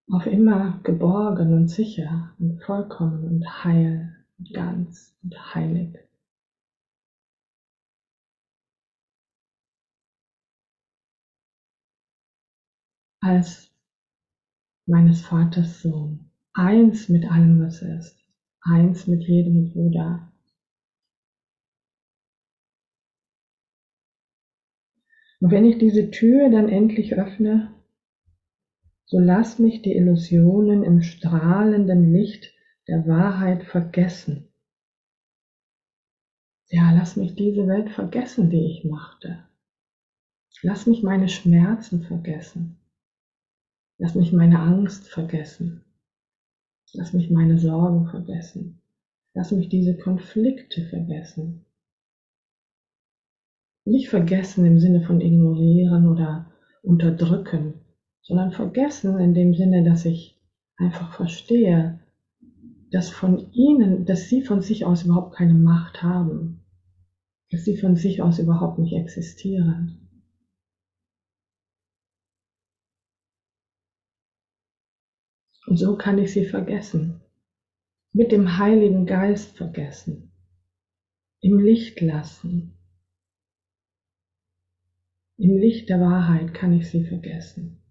auf 0.09 0.25
immer 0.25 0.79
geborgen 0.83 1.53
und 1.53 1.67
sicher 1.67 2.35
und 2.39 2.61
vollkommen 2.63 3.23
und 3.25 3.63
heil 3.63 4.25
und 4.39 4.53
ganz 4.53 5.15
und 5.23 5.55
heilig. 5.55 5.97
als 13.23 13.71
meines 14.85 15.21
Vaters 15.21 15.81
Sohn, 15.81 16.29
eins 16.53 17.07
mit 17.07 17.23
allem, 17.31 17.61
was 17.61 17.81
ist, 17.81 18.17
eins 18.61 19.07
mit 19.07 19.23
jedem 19.23 19.71
Bruder. 19.71 20.32
Und 25.43 25.51
wenn 25.51 25.65
ich 25.65 25.77
diese 25.77 26.09
Tür 26.09 26.49
dann 26.49 26.69
endlich 26.69 27.15
öffne, 27.15 27.69
so 29.03 29.19
lass 29.19 29.59
mich 29.59 29.81
die 29.81 29.93
Illusionen 29.93 30.83
im 30.83 31.01
strahlenden 31.01 32.13
Licht 32.13 32.53
der 32.87 33.05
Wahrheit 33.07 33.65
vergessen. 33.65 34.47
Ja, 36.69 36.93
lass 36.93 37.17
mich 37.17 37.35
diese 37.35 37.67
Welt 37.67 37.89
vergessen, 37.89 38.51
die 38.51 38.67
ich 38.67 38.85
machte. 38.85 39.43
Lass 40.61 40.87
mich 40.87 41.03
meine 41.03 41.27
Schmerzen 41.27 42.03
vergessen. 42.03 42.77
Lass 43.97 44.15
mich 44.15 44.31
meine 44.31 44.61
Angst 44.61 45.09
vergessen. 45.09 45.83
Lass 46.93 47.11
mich 47.11 47.29
meine 47.29 47.57
Sorgen 47.57 48.07
vergessen. 48.07 48.79
Lass 49.33 49.51
mich 49.51 49.67
diese 49.67 49.97
Konflikte 49.97 50.85
vergessen. 50.85 51.65
Nicht 53.85 54.09
vergessen 54.09 54.65
im 54.65 54.79
Sinne 54.79 55.01
von 55.01 55.19
ignorieren 55.19 56.07
oder 56.07 56.51
unterdrücken, 56.81 57.81
sondern 58.21 58.51
vergessen 58.51 59.19
in 59.19 59.33
dem 59.33 59.53
Sinne, 59.53 59.83
dass 59.83 60.05
ich 60.05 60.39
einfach 60.77 61.13
verstehe, 61.13 61.99
dass 62.91 63.09
von 63.09 63.51
ihnen, 63.51 64.05
dass 64.05 64.29
sie 64.29 64.41
von 64.41 64.61
sich 64.61 64.85
aus 64.85 65.03
überhaupt 65.03 65.35
keine 65.35 65.53
Macht 65.53 66.03
haben, 66.03 66.63
dass 67.49 67.65
sie 67.65 67.77
von 67.77 67.95
sich 67.95 68.21
aus 68.21 68.39
überhaupt 68.39 68.79
nicht 68.79 68.93
existieren. 68.93 70.03
Und 75.65 75.77
so 75.77 75.97
kann 75.97 76.19
ich 76.19 76.31
sie 76.31 76.45
vergessen, 76.45 77.21
mit 78.11 78.31
dem 78.31 78.57
Heiligen 78.57 79.05
Geist 79.05 79.57
vergessen, 79.57 80.31
im 81.41 81.57
Licht 81.57 81.99
lassen. 82.01 82.77
Im 85.37 85.57
Licht 85.57 85.89
der 85.89 85.99
Wahrheit 85.99 86.53
kann 86.53 86.73
ich 86.73 86.89
sie 86.89 87.05
vergessen. 87.05 87.81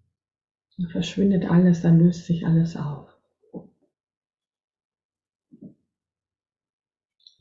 Dann 0.77 0.89
verschwindet 0.89 1.45
alles, 1.45 1.81
dann 1.81 1.99
löst 1.99 2.25
sich 2.25 2.45
alles 2.45 2.75
auf. 2.75 3.13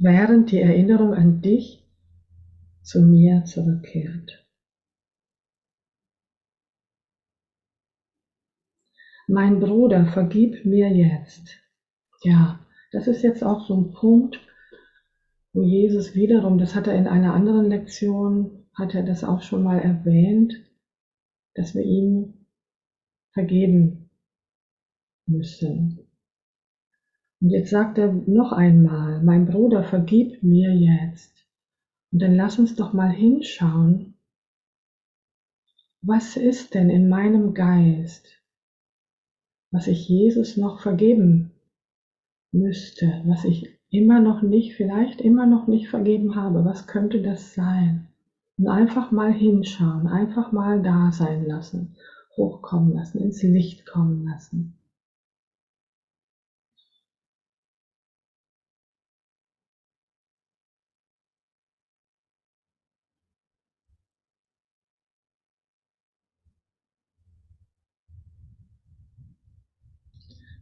während 0.02 0.50
die 0.50 0.60
Erinnerung 0.60 1.14
an 1.14 1.40
dich 1.40 1.86
zu 2.82 3.02
mir 3.02 3.44
zurückkehrt. 3.44 4.44
Mein 9.28 9.60
Bruder, 9.60 10.06
vergib 10.06 10.64
mir 10.64 10.88
jetzt. 10.88 11.60
Ja, 12.24 12.58
das 12.90 13.06
ist 13.06 13.22
jetzt 13.22 13.44
auch 13.44 13.66
so 13.66 13.76
ein 13.76 13.92
Punkt, 13.92 14.40
wo 15.52 15.62
Jesus 15.62 16.16
wiederum, 16.16 16.58
das 16.58 16.74
hat 16.74 16.88
er 16.88 16.96
in 16.96 17.06
einer 17.06 17.32
anderen 17.32 17.66
Lektion, 17.66 18.61
hat 18.74 18.94
er 18.94 19.02
das 19.02 19.24
auch 19.24 19.42
schon 19.42 19.62
mal 19.62 19.78
erwähnt, 19.78 20.54
dass 21.54 21.74
wir 21.74 21.82
ihm 21.82 22.46
vergeben 23.32 24.10
müssen. 25.26 26.06
Und 27.40 27.50
jetzt 27.50 27.70
sagt 27.70 27.98
er 27.98 28.12
noch 28.12 28.52
einmal, 28.52 29.22
mein 29.22 29.46
Bruder, 29.46 29.82
vergib 29.82 30.42
mir 30.42 30.72
jetzt. 30.74 31.46
Und 32.12 32.22
dann 32.22 32.34
lass 32.36 32.58
uns 32.58 32.76
doch 32.76 32.92
mal 32.92 33.10
hinschauen, 33.10 34.14
was 36.02 36.36
ist 36.36 36.74
denn 36.74 36.90
in 36.90 37.08
meinem 37.08 37.54
Geist, 37.54 38.42
was 39.70 39.86
ich 39.86 40.08
Jesus 40.08 40.56
noch 40.56 40.80
vergeben 40.80 41.52
müsste, 42.52 43.22
was 43.24 43.44
ich 43.44 43.78
immer 43.88 44.20
noch 44.20 44.42
nicht, 44.42 44.74
vielleicht 44.74 45.20
immer 45.20 45.46
noch 45.46 45.66
nicht 45.66 45.88
vergeben 45.88 46.34
habe. 46.34 46.64
Was 46.64 46.86
könnte 46.86 47.22
das 47.22 47.54
sein? 47.54 48.11
Und 48.58 48.68
einfach 48.68 49.10
mal 49.10 49.32
hinschauen, 49.32 50.06
einfach 50.06 50.52
mal 50.52 50.82
da 50.82 51.10
sein 51.12 51.46
lassen, 51.46 51.96
hochkommen 52.36 52.94
lassen, 52.94 53.18
ins 53.18 53.42
Licht 53.42 53.86
kommen 53.86 54.26
lassen. 54.26 54.78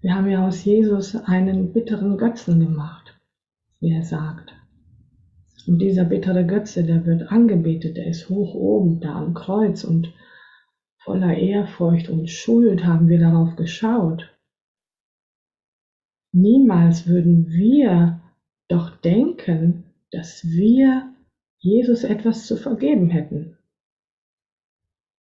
Wir 0.02 0.14
haben 0.14 0.30
ja 0.30 0.47
aus 0.47 0.64
Jesus 0.64 1.14
einen 1.14 1.75
bitteren 1.75 2.16
Götzen 2.16 2.59
gemacht, 2.59 3.20
wie 3.80 3.92
er 3.92 4.02
sagt. 4.02 4.60
Und 5.70 5.78
dieser 5.78 6.02
bittere 6.02 6.44
Götze, 6.44 6.82
der 6.82 7.06
wird 7.06 7.30
angebetet, 7.30 7.96
der 7.96 8.08
ist 8.08 8.28
hoch 8.28 8.56
oben, 8.56 8.98
da 8.98 9.14
am 9.14 9.34
Kreuz 9.34 9.84
und 9.84 10.12
voller 10.98 11.38
Ehrfurcht 11.38 12.08
und 12.08 12.28
Schuld 12.28 12.84
haben 12.84 13.06
wir 13.06 13.20
darauf 13.20 13.54
geschaut. 13.54 14.36
Niemals 16.32 17.06
würden 17.06 17.50
wir 17.50 18.20
doch 18.66 18.96
denken, 18.96 19.84
dass 20.10 20.42
wir 20.44 21.14
Jesus 21.60 22.02
etwas 22.02 22.46
zu 22.46 22.56
vergeben 22.56 23.08
hätten. 23.08 23.56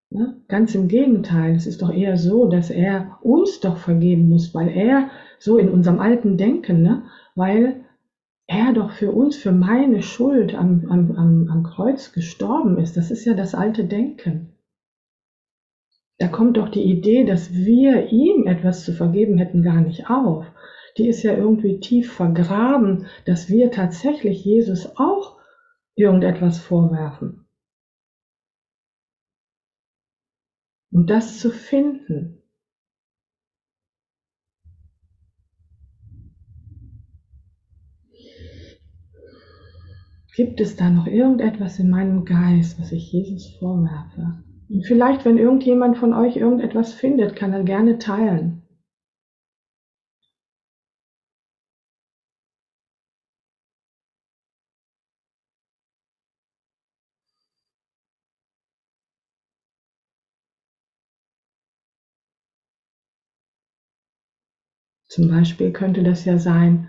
Ne? 0.08 0.40
Ganz 0.48 0.74
im 0.74 0.88
Gegenteil, 0.88 1.54
es 1.54 1.66
ist 1.66 1.82
doch 1.82 1.92
eher 1.92 2.16
so, 2.16 2.48
dass 2.48 2.70
er 2.70 3.18
uns 3.20 3.60
doch 3.60 3.76
vergeben 3.76 4.30
muss, 4.30 4.54
weil 4.54 4.70
er 4.70 5.10
so 5.38 5.58
in 5.58 5.68
unserem 5.68 6.00
alten 6.00 6.38
Denken, 6.38 6.80
ne? 6.80 7.02
weil 7.34 7.79
er 8.50 8.72
doch 8.72 8.90
für 8.90 9.12
uns, 9.12 9.36
für 9.36 9.52
meine 9.52 10.02
Schuld 10.02 10.54
am, 10.54 10.86
am, 10.90 11.12
am, 11.12 11.48
am 11.48 11.62
Kreuz 11.62 12.12
gestorben 12.12 12.78
ist. 12.78 12.96
Das 12.96 13.10
ist 13.10 13.24
ja 13.24 13.34
das 13.34 13.54
alte 13.54 13.84
Denken. 13.84 14.56
Da 16.18 16.28
kommt 16.28 16.56
doch 16.56 16.68
die 16.68 16.82
Idee, 16.82 17.24
dass 17.24 17.54
wir 17.54 18.08
ihm 18.10 18.46
etwas 18.46 18.84
zu 18.84 18.92
vergeben 18.92 19.38
hätten, 19.38 19.62
gar 19.62 19.80
nicht 19.80 20.10
auf. 20.10 20.44
Die 20.98 21.08
ist 21.08 21.22
ja 21.22 21.34
irgendwie 21.34 21.80
tief 21.80 22.12
vergraben, 22.12 23.06
dass 23.24 23.48
wir 23.48 23.70
tatsächlich 23.70 24.44
Jesus 24.44 24.96
auch 24.96 25.38
irgendetwas 25.94 26.58
vorwerfen. 26.58 27.46
um 30.92 31.06
das 31.06 31.38
zu 31.38 31.50
finden. 31.50 32.39
Gibt 40.42 40.58
es 40.58 40.74
da 40.74 40.88
noch 40.88 41.06
irgendetwas 41.06 41.78
in 41.80 41.90
meinem 41.90 42.24
Geist, 42.24 42.80
was 42.80 42.92
ich 42.92 43.12
Jesus 43.12 43.58
vorwerfe? 43.58 44.42
Und 44.70 44.86
vielleicht, 44.86 45.26
wenn 45.26 45.36
irgendjemand 45.36 45.98
von 45.98 46.14
euch 46.14 46.36
irgendetwas 46.38 46.94
findet, 46.94 47.36
kann 47.36 47.52
er 47.52 47.62
gerne 47.62 47.98
teilen. 47.98 48.62
Zum 65.06 65.28
Beispiel 65.28 65.70
könnte 65.70 66.02
das 66.02 66.24
ja 66.24 66.38
sein, 66.38 66.88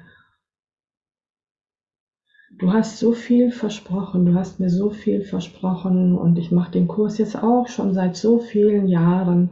du 2.58 2.72
hast 2.72 3.00
so 3.00 3.14
viel 3.14 3.52
versprochen, 3.52 4.26
du 4.26 4.36
hast 4.36 4.60
mir 4.60 4.70
so 4.70 4.90
viel 4.90 5.22
versprochen 5.22 6.16
und 6.18 6.38
ich 6.38 6.52
mache 6.52 6.72
den 6.72 6.88
Kurs 6.88 7.18
jetzt 7.18 7.36
auch 7.36 7.68
schon 7.68 7.94
seit 7.94 8.16
so 8.16 8.40
vielen 8.40 8.88
Jahren 8.88 9.52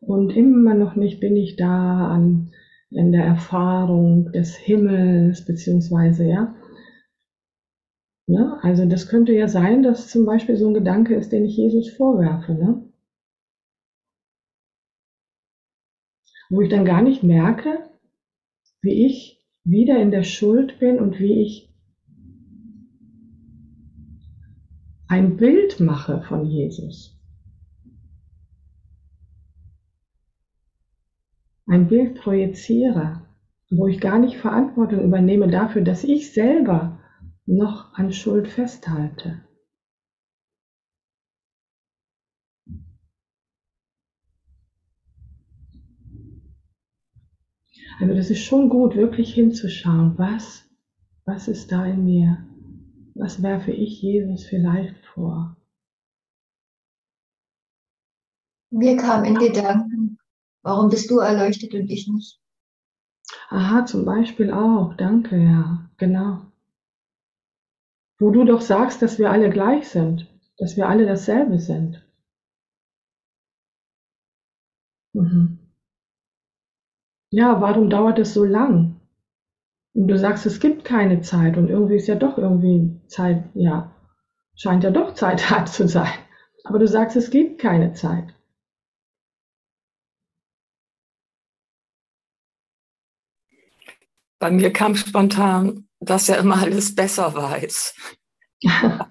und 0.00 0.30
immer 0.36 0.74
noch 0.74 0.96
nicht 0.96 1.20
bin 1.20 1.36
ich 1.36 1.56
da 1.56 2.08
an, 2.08 2.50
in 2.90 3.12
der 3.12 3.24
Erfahrung 3.24 4.32
des 4.32 4.56
Himmels, 4.56 5.44
beziehungsweise, 5.44 6.24
ja. 6.24 6.54
Ne? 8.28 8.58
Also 8.62 8.86
das 8.86 9.08
könnte 9.08 9.32
ja 9.32 9.48
sein, 9.48 9.82
dass 9.82 10.08
zum 10.08 10.24
Beispiel 10.26 10.56
so 10.56 10.68
ein 10.68 10.74
Gedanke 10.74 11.14
ist, 11.14 11.32
den 11.32 11.44
ich 11.44 11.56
Jesus 11.56 11.90
vorwerfe. 11.90 12.54
Ne? 12.54 12.88
Wo 16.50 16.60
ich 16.60 16.68
dann 16.68 16.84
gar 16.84 17.02
nicht 17.02 17.22
merke, 17.22 17.88
wie 18.80 19.06
ich 19.06 19.40
wieder 19.64 20.00
in 20.00 20.10
der 20.10 20.22
Schuld 20.22 20.78
bin 20.78 20.98
und 20.98 21.18
wie 21.18 21.40
ich 21.40 21.71
ein 25.12 25.36
Bild 25.36 25.78
mache 25.78 26.22
von 26.22 26.46
Jesus. 26.46 27.14
Ein 31.66 31.86
Bild 31.86 32.14
projiziere, 32.14 33.20
wo 33.68 33.88
ich 33.88 34.00
gar 34.00 34.18
nicht 34.18 34.38
Verantwortung 34.38 35.04
übernehme 35.04 35.48
dafür, 35.48 35.82
dass 35.82 36.02
ich 36.02 36.32
selber 36.32 36.98
noch 37.44 37.92
an 37.92 38.10
Schuld 38.14 38.48
festhalte. 38.48 39.42
Also 48.00 48.14
das 48.14 48.30
ist 48.30 48.40
schon 48.40 48.70
gut, 48.70 48.96
wirklich 48.96 49.34
hinzuschauen, 49.34 50.16
was, 50.16 50.66
was 51.26 51.48
ist 51.48 51.70
da 51.70 51.84
in 51.84 52.02
mir? 52.06 52.46
Was 53.14 53.42
werfe 53.42 53.72
ich 53.72 54.00
Jesus 54.00 54.44
vielleicht 54.46 55.06
vor? 55.06 55.56
Mir 58.70 58.96
kam 58.96 59.24
in 59.24 59.34
Gedanken, 59.34 60.18
warum 60.62 60.88
bist 60.88 61.10
du 61.10 61.18
erleuchtet 61.18 61.74
und 61.74 61.90
ich 61.90 62.08
nicht? 62.08 62.40
Aha, 63.50 63.84
zum 63.84 64.04
Beispiel 64.04 64.50
auch. 64.50 64.94
Danke, 64.94 65.36
ja, 65.36 65.90
genau. 65.98 66.40
Wo 68.18 68.30
du 68.30 68.44
doch 68.44 68.60
sagst, 68.60 69.02
dass 69.02 69.18
wir 69.18 69.30
alle 69.30 69.50
gleich 69.50 69.88
sind, 69.88 70.26
dass 70.56 70.76
wir 70.76 70.88
alle 70.88 71.06
dasselbe 71.06 71.58
sind. 71.58 72.02
Mhm 75.14 75.62
ja, 77.32 77.60
warum 77.60 77.88
dauert 77.90 78.18
es 78.18 78.34
so 78.34 78.44
lang? 78.44 79.00
Und 79.94 80.08
du 80.08 80.18
sagst, 80.18 80.46
es 80.46 80.60
gibt 80.60 80.84
keine 80.84 81.20
Zeit 81.20 81.56
und 81.56 81.68
irgendwie 81.68 81.96
ist 81.96 82.08
ja 82.08 82.14
doch 82.14 82.38
irgendwie 82.38 83.00
Zeit, 83.08 83.44
ja, 83.54 83.94
scheint 84.56 84.84
ja 84.84 84.90
doch 84.90 85.14
Zeit 85.14 85.50
hart 85.50 85.68
zu 85.68 85.86
sein. 85.88 86.12
Aber 86.64 86.78
du 86.78 86.86
sagst, 86.86 87.16
es 87.16 87.30
gibt 87.30 87.60
keine 87.60 87.92
Zeit. 87.92 88.34
Bei 94.38 94.50
mir 94.50 94.72
kam 94.72 94.94
spontan, 94.96 95.86
dass 96.00 96.28
er 96.28 96.38
immer 96.38 96.62
alles 96.62 96.94
besser 96.94 97.34
weiß. 97.34 97.94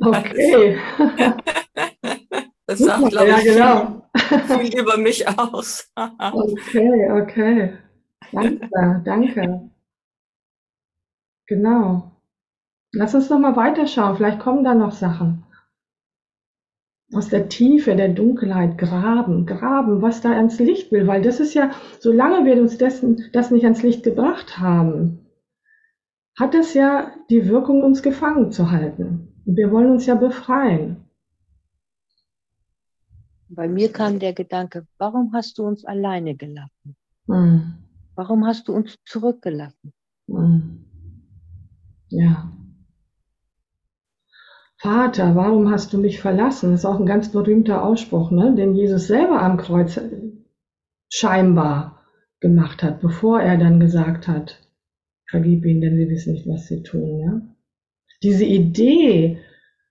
okay. 0.00 0.78
Das 2.68 2.80
sagt, 2.80 3.10
glaube 3.10 3.30
ich, 3.30 3.44
ja, 3.44 3.52
genau 3.54 4.06
viel 4.26 4.78
über 4.78 4.96
mich 4.96 5.26
aus. 5.28 5.90
okay, 5.94 7.10
okay. 7.10 7.78
Danke, 8.32 9.02
danke. 9.04 9.70
Genau. 11.46 12.12
Lass 12.92 13.14
uns 13.14 13.30
noch 13.30 13.38
mal 13.38 13.56
weiterschauen. 13.56 14.16
Vielleicht 14.16 14.40
kommen 14.40 14.64
da 14.64 14.74
noch 14.74 14.92
Sachen. 14.92 15.44
Aus 17.12 17.28
der 17.28 17.48
Tiefe 17.48 17.94
der 17.94 18.08
Dunkelheit 18.08 18.78
graben, 18.78 19.46
graben, 19.46 20.02
was 20.02 20.22
da 20.22 20.32
ans 20.32 20.58
Licht 20.58 20.90
will, 20.90 21.06
weil 21.06 21.22
das 21.22 21.38
ist 21.38 21.54
ja, 21.54 21.70
solange 22.00 22.44
wir 22.44 22.60
uns 22.60 22.78
dessen, 22.78 23.30
das 23.32 23.52
nicht 23.52 23.64
ans 23.64 23.82
Licht 23.82 24.02
gebracht 24.02 24.58
haben, 24.58 25.26
hat 26.36 26.54
es 26.54 26.74
ja 26.74 27.12
die 27.30 27.48
Wirkung, 27.48 27.84
uns 27.84 28.02
gefangen 28.02 28.50
zu 28.50 28.70
halten. 28.70 29.42
Und 29.46 29.56
wir 29.56 29.70
wollen 29.70 29.90
uns 29.90 30.06
ja 30.06 30.16
befreien. 30.16 31.04
Bei 33.48 33.68
mir 33.68 33.92
kam 33.92 34.18
der 34.18 34.32
Gedanke, 34.32 34.86
warum 34.98 35.32
hast 35.32 35.58
du 35.58 35.64
uns 35.64 35.84
alleine 35.84 36.34
gelassen? 36.34 36.96
Mhm. 37.26 37.85
Warum 38.16 38.46
hast 38.46 38.68
du 38.68 38.72
uns 38.72 38.96
zurückgelassen? 39.04 39.92
Mhm. 40.26 40.86
Ja. 42.08 42.50
Vater, 44.78 45.34
warum 45.34 45.70
hast 45.70 45.92
du 45.92 45.98
mich 45.98 46.20
verlassen? 46.20 46.70
Das 46.70 46.80
ist 46.80 46.86
auch 46.86 46.98
ein 46.98 47.06
ganz 47.06 47.30
berühmter 47.30 47.84
Ausspruch, 47.84 48.30
ne? 48.30 48.54
den 48.54 48.74
Jesus 48.74 49.06
selber 49.06 49.42
am 49.42 49.56
Kreuz 49.56 50.00
scheinbar 51.12 52.02
gemacht 52.40 52.82
hat, 52.82 53.00
bevor 53.00 53.40
er 53.40 53.56
dann 53.58 53.80
gesagt 53.80 54.28
hat, 54.28 54.60
vergib 55.28 55.64
ihnen, 55.64 55.80
denn 55.80 55.96
sie 55.96 56.08
wissen 56.08 56.34
nicht, 56.34 56.46
was 56.46 56.66
sie 56.66 56.82
tun. 56.82 57.20
Ja? 57.20 57.42
Diese 58.22 58.44
Idee, 58.44 59.38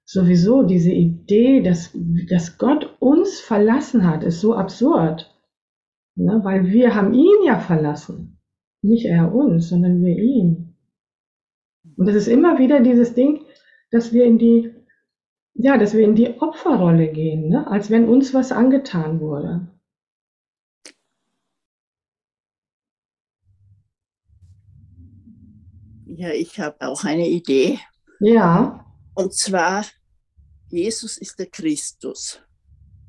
sowieso 0.04 0.64
diese 0.64 0.92
Idee, 0.92 1.62
dass, 1.62 1.92
dass 2.30 2.58
Gott 2.58 2.96
uns 3.00 3.40
verlassen 3.40 4.08
hat, 4.08 4.24
ist 4.24 4.40
so 4.40 4.56
absurd. 4.56 5.35
Ne? 6.16 6.40
Weil 6.44 6.68
wir 6.68 6.96
haben 6.96 7.14
ihn 7.14 7.44
ja 7.46 7.60
verlassen. 7.60 8.40
Nicht 8.82 9.06
er 9.06 9.34
uns, 9.34 9.70
sondern 9.70 10.04
wir 10.04 10.18
ihn. 10.18 10.76
Und 11.98 12.08
das 12.08 12.16
ist 12.16 12.28
immer 12.28 12.58
wieder 12.58 12.80
dieses 12.82 13.14
Ding, 13.14 13.46
dass 13.92 14.14
wir 14.14 14.26
in 14.26 14.38
die, 14.38 14.74
ja, 15.54 15.78
dass 15.78 15.94
wir 15.94 16.04
in 16.04 16.16
die 16.16 16.40
Opferrolle 16.42 17.12
gehen, 17.12 17.50
ne? 17.50 17.68
als 17.68 17.90
wenn 17.90 18.08
uns 18.08 18.34
was 18.34 18.52
angetan 18.52 19.20
wurde. 19.20 19.68
Ja, 26.08 26.30
ich 26.30 26.60
habe 26.60 26.78
auch 26.88 27.04
eine 27.04 27.28
Idee. 27.28 27.80
Ja. 28.20 28.86
Und 29.16 29.34
zwar, 29.34 29.86
Jesus 30.70 31.18
ist 31.18 31.40
der 31.40 31.48
Christus. 31.48 32.45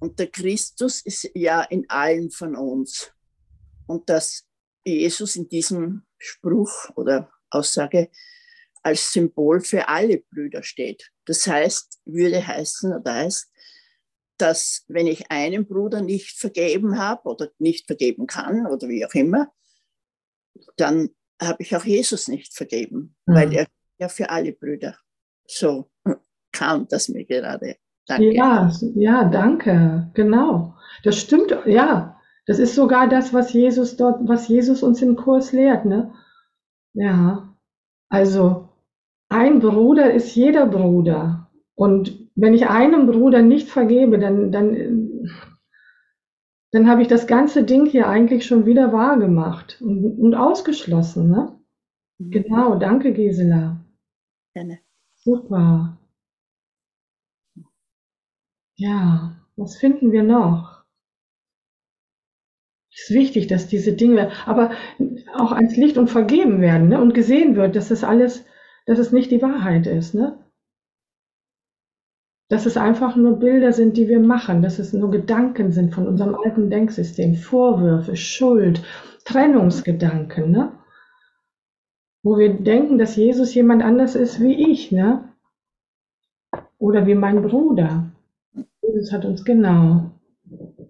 Und 0.01 0.19
der 0.19 0.29
Christus 0.29 1.01
ist 1.03 1.31
ja 1.35 1.63
in 1.63 1.89
allen 1.89 2.31
von 2.31 2.57
uns. 2.57 3.13
Und 3.87 4.09
dass 4.09 4.47
Jesus 4.85 5.37
in 5.37 5.49
diesem 5.49 6.07
Spruch 6.19 6.91
oder 6.97 7.31
Aussage 7.51 8.11
als 8.83 9.13
Symbol 9.13 9.61
für 9.61 9.89
alle 9.89 10.19
Brüder 10.19 10.63
steht. 10.63 11.11
Das 11.25 11.47
heißt, 11.47 12.01
würde 12.05 12.47
heißen 12.47 12.93
oder 12.93 13.15
heißt, 13.15 13.51
dass 14.39 14.85
wenn 14.89 15.07
ich 15.07 15.31
einem 15.31 15.67
Bruder 15.67 16.03
nicht 16.03 16.39
vergeben 16.39 16.99
habe 16.99 17.29
oder 17.29 17.51
nicht 17.59 17.87
vergeben 17.87 18.27
kann 18.27 18.67
oder 18.67 18.89
wie 18.89 19.05
auch 19.05 19.15
immer, 19.15 19.53
dann 20.77 21.11
habe 21.41 21.63
ich 21.63 21.75
auch 21.75 21.85
Jesus 21.85 22.29
nicht 22.29 22.55
vergeben, 22.55 23.17
mhm. 23.27 23.35
weil 23.35 23.53
er 23.53 23.67
ja 23.99 24.09
für 24.09 24.31
alle 24.31 24.53
Brüder 24.53 24.97
so 25.49 25.91
kam 26.53 26.89
das 26.89 27.09
mir 27.09 27.25
gerade. 27.25 27.77
Danke. 28.07 28.35
Ja, 28.35 28.71
ja, 28.95 29.25
danke. 29.25 30.11
Genau. 30.15 30.75
Das 31.03 31.17
stimmt, 31.17 31.57
ja. 31.67 32.17
Das 32.47 32.59
ist 32.59 32.75
sogar 32.75 33.09
das, 33.09 33.35
was 33.35 33.53
Jesus 33.53 33.97
dort, 33.97 34.29
was 34.29 34.47
Jesus 34.49 34.83
uns 34.83 35.03
im 35.03 35.17
Kurs 35.17 35.53
lehrt, 35.53 35.85
ne? 35.85 36.13
Ja. 36.95 37.55
Also, 38.09 38.69
ein 39.29 39.59
Bruder 39.59 40.13
ist 40.13 40.35
jeder 40.37 40.67
Bruder. 40.67 41.51
Und 41.75 42.31
wenn 42.37 42.55
ich 42.55 42.69
einem 42.69 43.07
Bruder 43.07 43.43
nicht 43.43 43.69
vergebe, 43.69 44.19
dann, 44.19 44.53
dann 44.53 45.27
dann 46.73 46.89
habe 46.91 47.01
ich 47.03 47.09
das 47.09 47.27
ganze 47.27 47.65
Ding 47.65 47.87
hier 47.87 48.09
eigentlich 48.09 48.45
schon 48.45 48.67
wieder 48.67 48.93
wahr 48.93 49.19
gemacht 49.19 49.81
und, 49.81 50.19
und 50.19 50.35
ausgeschlossen. 50.35 51.31
Ne? 51.31 51.59
Mhm. 52.19 52.31
Genau, 52.31 52.79
danke 52.79 53.13
Gisela. 53.15 53.81
Gerne. 54.55 54.79
Super. 55.15 55.97
Ja, 58.77 59.37
was 59.57 59.77
finden 59.77 60.13
wir 60.13 60.23
noch? 60.23 60.85
Es 62.93 63.11
ist 63.11 63.15
wichtig, 63.17 63.47
dass 63.47 63.69
diese 63.69 63.93
Dinge, 63.93 64.31
aber 64.47 64.71
auch 65.35 65.53
ans 65.53 65.77
Licht 65.77 65.99
und 65.99 66.09
vergeben 66.09 66.61
werden 66.61 66.89
ne? 66.89 67.01
und 67.01 67.15
gesehen 67.15 67.57
wird, 67.57 67.77
dass 67.77 67.89
das 67.89 68.05
alles, 68.05 68.45
dass 68.87 68.99
es 68.99 69.13
nicht 69.13 69.31
die 69.31 69.43
Wahrheit 69.43 69.87
ist. 69.87 70.15
Ne? 70.15 70.39
dass 72.49 72.67
es 72.67 72.77
einfach 72.77 73.17
nur 73.17 73.39
Bilder 73.39 73.73
sind, 73.73 73.97
die 73.97 74.09
wir 74.09 74.21
machen, 74.21 74.63
dass 74.63 74.79
es 74.79 74.93
nur 74.93 75.11
Gedanken 75.11 75.73
sind 75.73 75.95
von 75.95 76.07
unserem 76.07 76.37
alten 76.37 76.71
Denksystem, 76.71 77.35
Vorwürfe, 77.35 78.15
Schuld, 78.17 78.83
Trennungsgedanken, 79.25 80.51
ne? 80.51 80.73
Wo 82.23 82.39
wir 82.39 82.55
denken, 82.55 82.99
dass 82.99 83.17
Jesus 83.17 83.55
jemand 83.55 83.83
anders 83.83 84.15
ist 84.15 84.41
wie 84.41 84.71
ich, 84.71 84.93
ne? 84.93 85.33
Oder 86.79 87.07
wie 87.07 87.15
mein 87.15 87.43
Bruder. 87.43 88.13
Jesus 88.87 89.13
hat 89.13 89.25
uns 89.25 89.45
genau. 89.45 90.13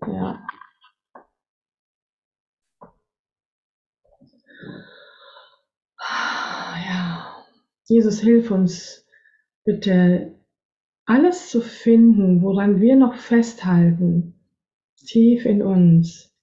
Ja. 0.06 0.46
Ja. 6.86 7.44
Jesus, 7.86 8.20
hilf 8.20 8.50
uns 8.50 9.06
bitte 9.64 10.34
alles 11.06 11.50
zu 11.50 11.60
finden, 11.60 12.42
woran 12.42 12.80
wir 12.80 12.96
noch 12.96 13.14
festhalten, 13.14 14.34
tief 14.96 15.46
in 15.46 15.62
uns, 15.62 16.34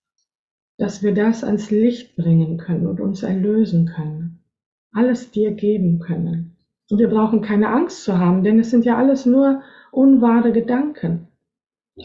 dass 0.78 1.04
wir 1.04 1.14
das 1.14 1.44
ans 1.44 1.70
Licht 1.70 2.16
bringen 2.16 2.58
können 2.58 2.88
und 2.88 3.00
uns 3.00 3.24
erlösen 3.24 3.88
können, 3.88 4.44
alles 4.92 5.32
dir 5.32 5.52
geben 5.52 6.00
können. 6.00 6.56
Und 6.90 7.00
wir 7.00 7.10
brauchen 7.10 7.42
keine 7.42 7.70
Angst 7.70 8.04
zu 8.04 8.18
haben, 8.18 8.44
denn 8.44 8.60
es 8.60 8.72
sind 8.72 8.86
ja 8.86 8.98
alles 8.98 9.26
nur 9.26 9.62
unwahre 9.92 10.52
Gedanken. 10.52 11.28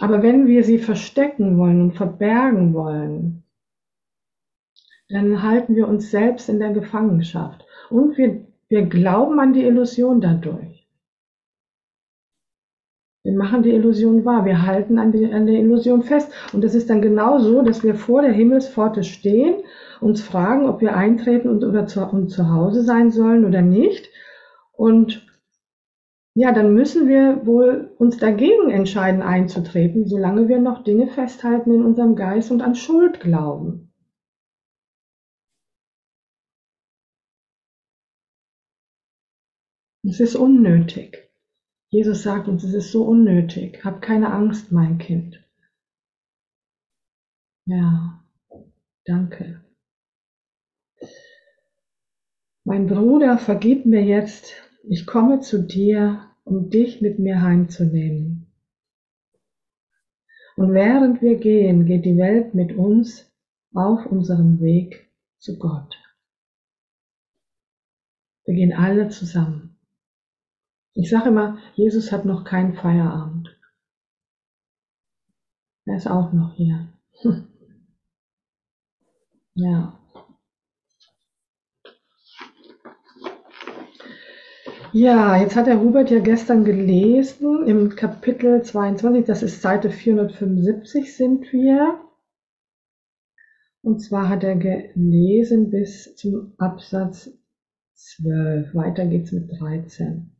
Aber 0.01 0.23
wenn 0.23 0.47
wir 0.47 0.65
sie 0.65 0.79
verstecken 0.79 1.57
wollen 1.57 1.81
und 1.81 1.93
verbergen 1.93 2.75
wollen, 2.75 3.45
dann 5.09 5.43
halten 5.43 5.75
wir 5.75 5.89
uns 5.89 6.11
selbst 6.11 6.49
in 6.49 6.59
der 6.59 6.73
Gefangenschaft. 6.73 7.65
Und 7.89 8.19
wir, 8.19 8.47
wir 8.69 8.83
glauben 8.83 9.41
an 9.41 9.55
die 9.55 9.65
Illusion 9.65 10.21
dadurch. 10.21 10.87
Wir 13.25 13.33
machen 13.33 13.63
die 13.63 13.73
Illusion 13.73 14.25
wahr. 14.25 14.45
Wir 14.45 14.67
halten 14.67 14.99
an, 14.99 15.13
die, 15.13 15.31
an 15.33 15.47
der 15.47 15.57
Illusion 15.57 16.03
fest. 16.03 16.31
Und 16.53 16.65
es 16.65 16.75
ist 16.75 16.89
dann 16.89 17.03
genau 17.03 17.39
so, 17.39 17.63
dass 17.63 17.83
wir 17.83 17.95
vor 17.95 18.23
der 18.23 18.33
Himmelspforte 18.33 19.05
stehen, 19.05 19.57
uns 20.01 20.23
fragen, 20.23 20.67
ob 20.67 20.81
wir 20.81 20.97
eintreten 20.97 21.49
und, 21.49 21.65
oder 21.65 21.87
zu, 21.87 22.05
und 22.07 22.29
zu 22.29 22.51
Hause 22.51 22.83
sein 22.83 23.11
sollen 23.11 23.45
oder 23.45 23.63
nicht. 23.63 24.11
Und 24.73 25.27
ja, 26.39 26.53
dann 26.53 26.73
müssen 26.73 27.09
wir 27.09 27.45
wohl 27.47 27.93
uns 27.99 28.17
dagegen 28.17 28.71
entscheiden, 28.71 29.23
einzutreten, 29.23 30.07
solange 30.07 30.47
wir 30.47 30.61
noch 30.61 30.85
Dinge 30.85 31.09
festhalten 31.09 31.75
in 31.75 31.85
unserem 31.85 32.15
Geist 32.15 32.53
und 32.53 32.63
an 32.63 32.77
Schuld 32.77 33.19
glauben. 33.19 33.93
Es 40.05 40.21
ist 40.21 40.37
unnötig. 40.37 41.29
Jesus 41.91 42.23
sagt 42.23 42.47
uns, 42.47 42.63
es 42.63 42.73
ist 42.73 42.93
so 42.93 43.03
unnötig. 43.03 43.85
Hab 43.85 44.01
keine 44.01 44.31
Angst, 44.31 44.71
mein 44.71 44.99
Kind. 44.99 45.45
Ja, 47.67 48.23
danke. 49.05 49.65
Mein 52.65 52.87
Bruder, 52.87 53.39
vergib 53.39 53.87
mir 53.87 54.05
jetzt. 54.05 54.53
Ich 54.85 55.05
komme 55.05 55.41
zu 55.41 55.67
dir, 55.67 56.28
um 56.49 56.71
dich 56.71 57.01
mit 57.01 57.19
mir 57.19 57.43
heimzunehmen. 57.43 58.47
Und 60.57 60.73
während 60.73 61.23
wir 61.23 61.37
gehen, 61.37 61.87
geht 61.87 62.05
die 62.05 62.17
Welt 62.17 62.55
mit 62.55 62.73
uns 62.73 63.31
auf 63.75 64.07
unserem 64.07 64.61
Weg 64.61 65.09
zu 65.39 65.59
Gott. 65.59 65.95
Wir 68.45 68.55
gehen 68.55 68.73
alle 68.73 69.09
zusammen. 69.09 69.79
Ich 70.95 71.11
sage 71.11 71.29
immer, 71.29 71.59
Jesus 71.75 72.11
hat 72.11 72.25
noch 72.25 72.45
keinen 72.45 72.75
Feierabend. 72.75 73.57
Er 75.85 75.97
ist 75.97 76.09
auch 76.09 76.33
noch 76.33 76.55
hier. 76.55 76.93
Ja. 79.61 79.98
Ja, 85.01 85.41
jetzt 85.41 85.55
hat 85.55 85.69
der 85.69 85.81
Hubert 85.81 86.11
ja 86.11 86.19
gestern 86.19 86.65
gelesen 86.65 87.69
im 87.69 87.95
Kapitel 87.95 88.65
22, 88.65 89.25
das 89.25 89.45
ist 89.45 89.63
Seite 89.63 89.91
475 89.93 91.17
sind 91.17 91.53
wir. 91.53 92.01
Und 93.81 94.01
zwar 94.01 94.29
hat 94.29 94.43
er 94.43 94.57
gelesen 94.57 95.71
bis 95.71 96.17
zum 96.17 96.53
Absatz 96.59 97.31
12. 97.95 98.75
Weiter 98.75 99.07
geht's 99.07 99.31
mit 99.31 99.49
13. 99.61 100.33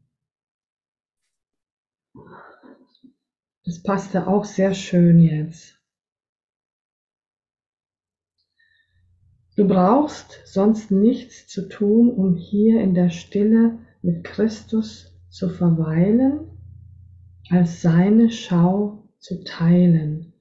Das 3.65 3.81
passte 3.85 4.27
auch 4.27 4.45
sehr 4.45 4.75
schön 4.75 5.21
jetzt. 5.21 5.81
Du 9.55 9.69
brauchst 9.69 10.41
sonst 10.47 10.91
nichts 10.91 11.47
zu 11.47 11.69
tun, 11.69 12.11
um 12.11 12.35
hier 12.35 12.81
in 12.81 12.95
der 12.95 13.11
Stille 13.11 13.79
mit 14.03 14.25
Christus 14.25 15.15
zu 15.29 15.49
verweilen, 15.49 16.41
als 17.51 17.83
seine 17.83 18.31
Schau 18.31 19.09
zu 19.19 19.43
teilen. 19.45 20.33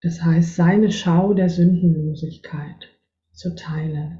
Das 0.00 0.22
heißt, 0.22 0.56
seine 0.56 0.90
Schau 0.90 1.34
der 1.34 1.48
Sündenlosigkeit 1.48 2.88
zu 3.32 3.54
teilen. 3.54 4.18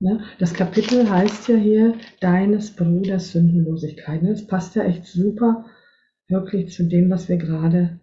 Ne? 0.00 0.20
Das 0.38 0.54
Kapitel 0.54 1.10
heißt 1.10 1.48
ja 1.48 1.56
hier 1.56 1.94
deines 2.20 2.70
Bruders 2.70 3.32
Sündenlosigkeit. 3.32 4.22
Das 4.22 4.46
passt 4.46 4.76
ja 4.76 4.84
echt 4.84 5.06
super 5.06 5.66
wirklich 6.28 6.72
zu 6.72 6.84
dem, 6.84 7.10
was 7.10 7.28
wir 7.28 7.36
gerade 7.36 7.98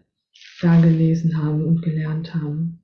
da 0.62 0.82
gelesen 0.82 1.42
haben 1.42 1.64
und 1.64 1.82
gelernt 1.82 2.36
haben. 2.36 2.82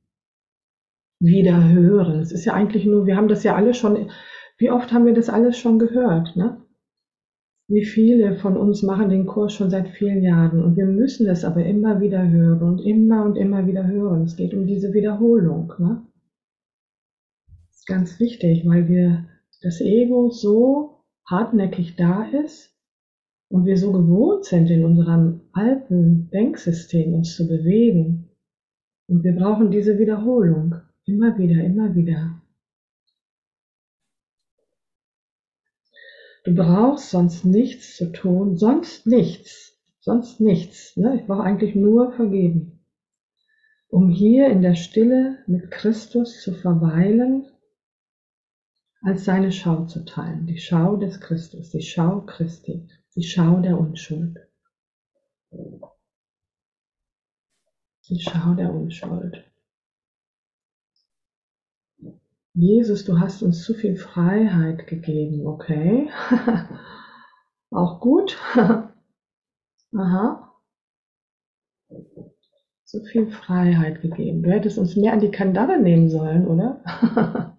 Wieder 1.24 1.70
hören. 1.70 2.20
Es 2.20 2.32
ist 2.32 2.46
ja 2.46 2.54
eigentlich 2.54 2.86
nur, 2.86 3.06
wir 3.06 3.16
haben 3.16 3.28
das 3.28 3.44
ja 3.44 3.56
alle 3.56 3.76
schon, 3.76 4.10
wie 4.58 4.72
oft 4.72 4.92
haben 4.92 5.06
wir 5.06 5.14
das 5.14 5.30
alles 5.30 5.56
schon 5.56 5.78
gehört, 5.78 6.36
ne? 6.36 6.58
Wie 7.68 7.86
viele 7.86 8.36
von 8.36 8.58
uns 8.58 8.82
machen 8.82 9.10
den 9.10 9.28
Kurs 9.28 9.54
schon 9.54 9.70
seit 9.70 9.88
vielen 9.90 10.24
Jahren 10.24 10.64
und 10.64 10.76
wir 10.76 10.88
müssen 10.88 11.30
es 11.30 11.46
aber 11.46 11.64
immer 11.64 12.02
wieder 12.02 12.28
hören 12.28 12.64
und 12.64 12.80
immer 12.80 13.24
und 13.24 13.38
immer 13.38 13.66
wieder 13.68 13.86
hören. 13.86 14.24
Es 14.24 14.36
geht 14.36 14.54
um 14.54 14.66
diese 14.66 14.94
Wiederholung. 14.94 15.72
Ne? 15.78 16.02
Das 17.70 17.78
ist 17.78 17.88
ganz 17.88 18.20
wichtig, 18.20 18.66
weil 18.66 18.90
wir 18.90 19.26
das 19.62 19.80
Ego 19.80 20.32
so 20.32 21.04
hartnäckig 21.30 21.96
da 21.96 22.26
ist 22.44 22.76
und 23.50 23.66
wir 23.66 23.78
so 23.78 23.92
gewohnt 23.92 24.44
sind, 24.44 24.70
in 24.70 24.84
unserem 24.84 25.42
alten 25.54 26.30
Denksystem 26.32 27.14
uns 27.14 27.36
zu 27.36 27.48
bewegen. 27.48 28.32
Und 29.08 29.24
wir 29.24 29.36
brauchen 29.36 29.72
diese 29.72 29.98
Wiederholung. 30.00 30.76
Immer 31.12 31.38
wieder, 31.38 31.62
immer 31.62 31.94
wieder. 31.94 32.42
Du 36.46 36.56
brauchst 36.56 37.10
sonst 37.10 37.44
nichts 37.44 37.98
zu 37.98 38.14
tun, 38.14 38.56
sonst 38.56 39.06
nichts, 39.06 39.78
sonst 40.00 40.40
nichts. 40.40 40.96
Ne? 40.96 41.20
Ich 41.20 41.28
brauche 41.28 41.44
eigentlich 41.44 41.76
nur 41.76 42.14
vergeben, 42.14 42.86
um 43.90 44.10
hier 44.10 44.48
in 44.48 44.62
der 44.62 44.76
Stille 44.76 45.44
mit 45.48 45.70
Christus 45.70 46.42
zu 46.42 46.54
verweilen, 46.54 47.46
als 49.02 49.26
seine 49.26 49.52
Schau 49.52 49.88
zu 49.88 50.06
teilen, 50.06 50.46
die 50.46 50.60
Schau 50.60 50.96
des 50.96 51.20
Christus, 51.20 51.72
die 51.72 51.82
Schau 51.82 52.22
Christi, 52.22 52.88
die 53.18 53.24
Schau 53.24 53.60
der 53.60 53.78
Unschuld. 53.78 54.38
Die 58.08 58.22
Schau 58.22 58.54
der 58.54 58.74
Unschuld. 58.74 59.51
Jesus, 62.62 63.06
du 63.06 63.20
hast 63.20 63.42
uns 63.42 63.64
zu 63.64 63.74
viel 63.74 63.96
Freiheit 63.96 64.86
gegeben, 64.86 65.48
okay? 65.48 66.12
Auch 67.72 68.00
gut. 68.00 68.38
Aha. 69.98 70.54
Zu 72.86 73.04
viel 73.04 73.32
Freiheit 73.32 74.04
gegeben. 74.04 74.44
Du 74.44 74.52
hättest 74.52 74.78
uns 74.78 74.96
mehr 74.96 75.12
an 75.12 75.22
die 75.22 75.32
Kandare 75.32 75.80
nehmen 75.80 76.12
sollen, 76.12 76.46
oder? 76.46 76.84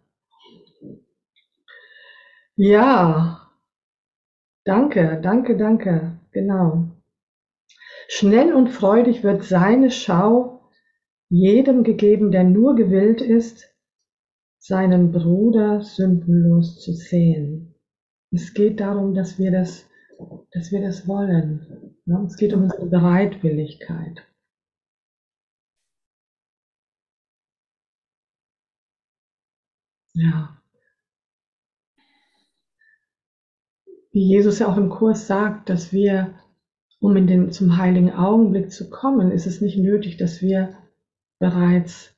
ja. 2.55 3.51
Danke, 4.65 5.21
danke, 5.21 5.57
danke. 5.57 6.21
Genau. 6.31 6.91
Schnell 8.07 8.53
und 8.53 8.69
freudig 8.69 9.25
wird 9.25 9.43
seine 9.43 9.91
Schau 9.91 10.71
jedem 11.29 11.83
gegeben, 11.83 12.31
der 12.31 12.45
nur 12.45 12.77
gewillt 12.77 13.21
ist, 13.21 13.72
seinen 14.63 15.11
Bruder 15.11 15.83
sündenlos 15.83 16.81
zu 16.81 16.93
sehen. 16.93 17.75
Es 18.31 18.55
geht 18.55 18.79
darum, 18.79 19.13
dass 19.13 19.37
wir 19.39 19.51
das, 19.51 19.89
dass 20.53 20.71
wir 20.71 20.81
das 20.81 21.09
wollen. 21.09 21.97
Ja, 22.07 22.23
es 22.25 22.37
geht 22.37 22.55
um 22.55 22.63
unsere 22.63 22.87
Bereitwilligkeit. 22.87 24.25
Ja. 30.15 30.63
Wie 34.13 34.29
Jesus 34.29 34.61
ja 34.61 34.69
auch 34.69 34.77
im 34.77 34.91
Kurs 34.91 35.27
sagt, 35.27 35.71
dass 35.71 35.93
wir, 35.93 36.39
um 37.01 37.17
in 37.17 37.27
den, 37.27 37.51
zum 37.51 37.79
heiligen 37.79 38.13
Augenblick 38.13 38.71
zu 38.71 38.91
kommen, 38.91 39.33
ist 39.33 39.47
es 39.47 39.61
nicht 39.61 39.79
nötig, 39.79 40.19
dass 40.19 40.41
wir 40.41 40.77
bereits 41.41 42.12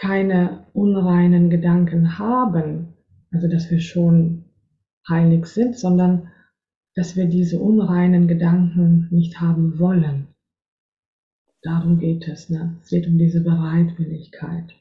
keine 0.00 0.66
unreinen 0.74 1.50
Gedanken 1.50 2.18
haben, 2.18 2.94
also 3.32 3.48
dass 3.48 3.70
wir 3.70 3.80
schon 3.80 4.44
heilig 5.08 5.46
sind, 5.46 5.76
sondern 5.76 6.30
dass 6.94 7.16
wir 7.16 7.26
diese 7.26 7.58
unreinen 7.58 8.28
Gedanken 8.28 9.08
nicht 9.10 9.40
haben 9.40 9.78
wollen. 9.78 10.28
Darum 11.62 11.98
geht 11.98 12.28
es. 12.28 12.48
Ne? 12.48 12.76
Es 12.80 12.90
geht 12.90 13.08
um 13.08 13.18
diese 13.18 13.42
Bereitwilligkeit. 13.42 14.74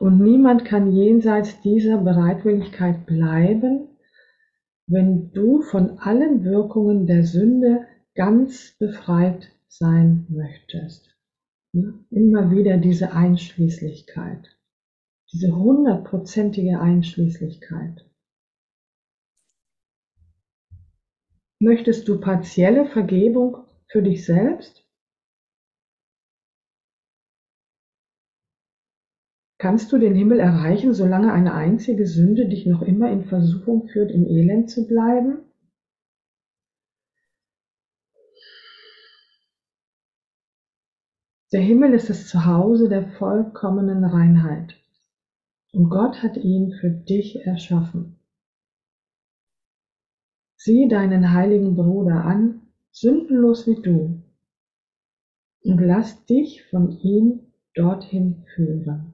Und 0.00 0.20
niemand 0.20 0.64
kann 0.64 0.92
jenseits 0.92 1.60
dieser 1.62 1.98
Bereitwilligkeit 1.98 3.06
bleiben, 3.06 3.88
wenn 4.86 5.32
du 5.32 5.62
von 5.62 5.98
allen 5.98 6.44
Wirkungen 6.44 7.06
der 7.06 7.24
Sünde 7.24 7.86
ganz 8.14 8.76
befreit 8.78 9.50
sein 9.68 10.26
möchtest. 10.28 11.14
Immer 11.72 12.52
wieder 12.52 12.76
diese 12.76 13.12
Einschließlichkeit, 13.12 14.56
diese 15.32 15.54
hundertprozentige 15.56 16.80
Einschließlichkeit. 16.80 18.08
Möchtest 21.60 22.06
du 22.08 22.20
partielle 22.20 22.86
Vergebung 22.86 23.56
für 23.88 24.02
dich 24.02 24.24
selbst? 24.24 24.86
Kannst 29.58 29.90
du 29.92 29.98
den 29.98 30.14
Himmel 30.14 30.40
erreichen, 30.40 30.92
solange 30.92 31.32
eine 31.32 31.54
einzige 31.54 32.06
Sünde 32.06 32.48
dich 32.48 32.66
noch 32.66 32.82
immer 32.82 33.10
in 33.10 33.24
Versuchung 33.24 33.88
führt, 33.88 34.10
im 34.10 34.26
Elend 34.26 34.70
zu 34.70 34.86
bleiben? 34.86 35.43
Der 41.54 41.62
Himmel 41.62 41.94
ist 41.94 42.10
das 42.10 42.26
Zuhause 42.26 42.88
der 42.88 43.06
vollkommenen 43.12 44.04
Reinheit, 44.04 44.74
und 45.72 45.88
Gott 45.88 46.20
hat 46.20 46.36
ihn 46.36 46.72
für 46.80 46.90
dich 46.90 47.46
erschaffen. 47.46 48.18
Sieh 50.56 50.88
deinen 50.88 51.32
heiligen 51.32 51.76
Bruder 51.76 52.24
an, 52.24 52.62
sündenlos 52.90 53.68
wie 53.68 53.80
du, 53.80 54.20
und 55.62 55.78
lass 55.78 56.26
dich 56.26 56.64
von 56.70 56.90
ihm 56.90 57.52
dorthin 57.76 58.44
führen. 58.56 59.12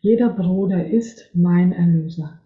Jeder 0.00 0.30
Bruder 0.30 0.86
ist 0.86 1.28
mein 1.34 1.72
Erlöser. 1.72 2.40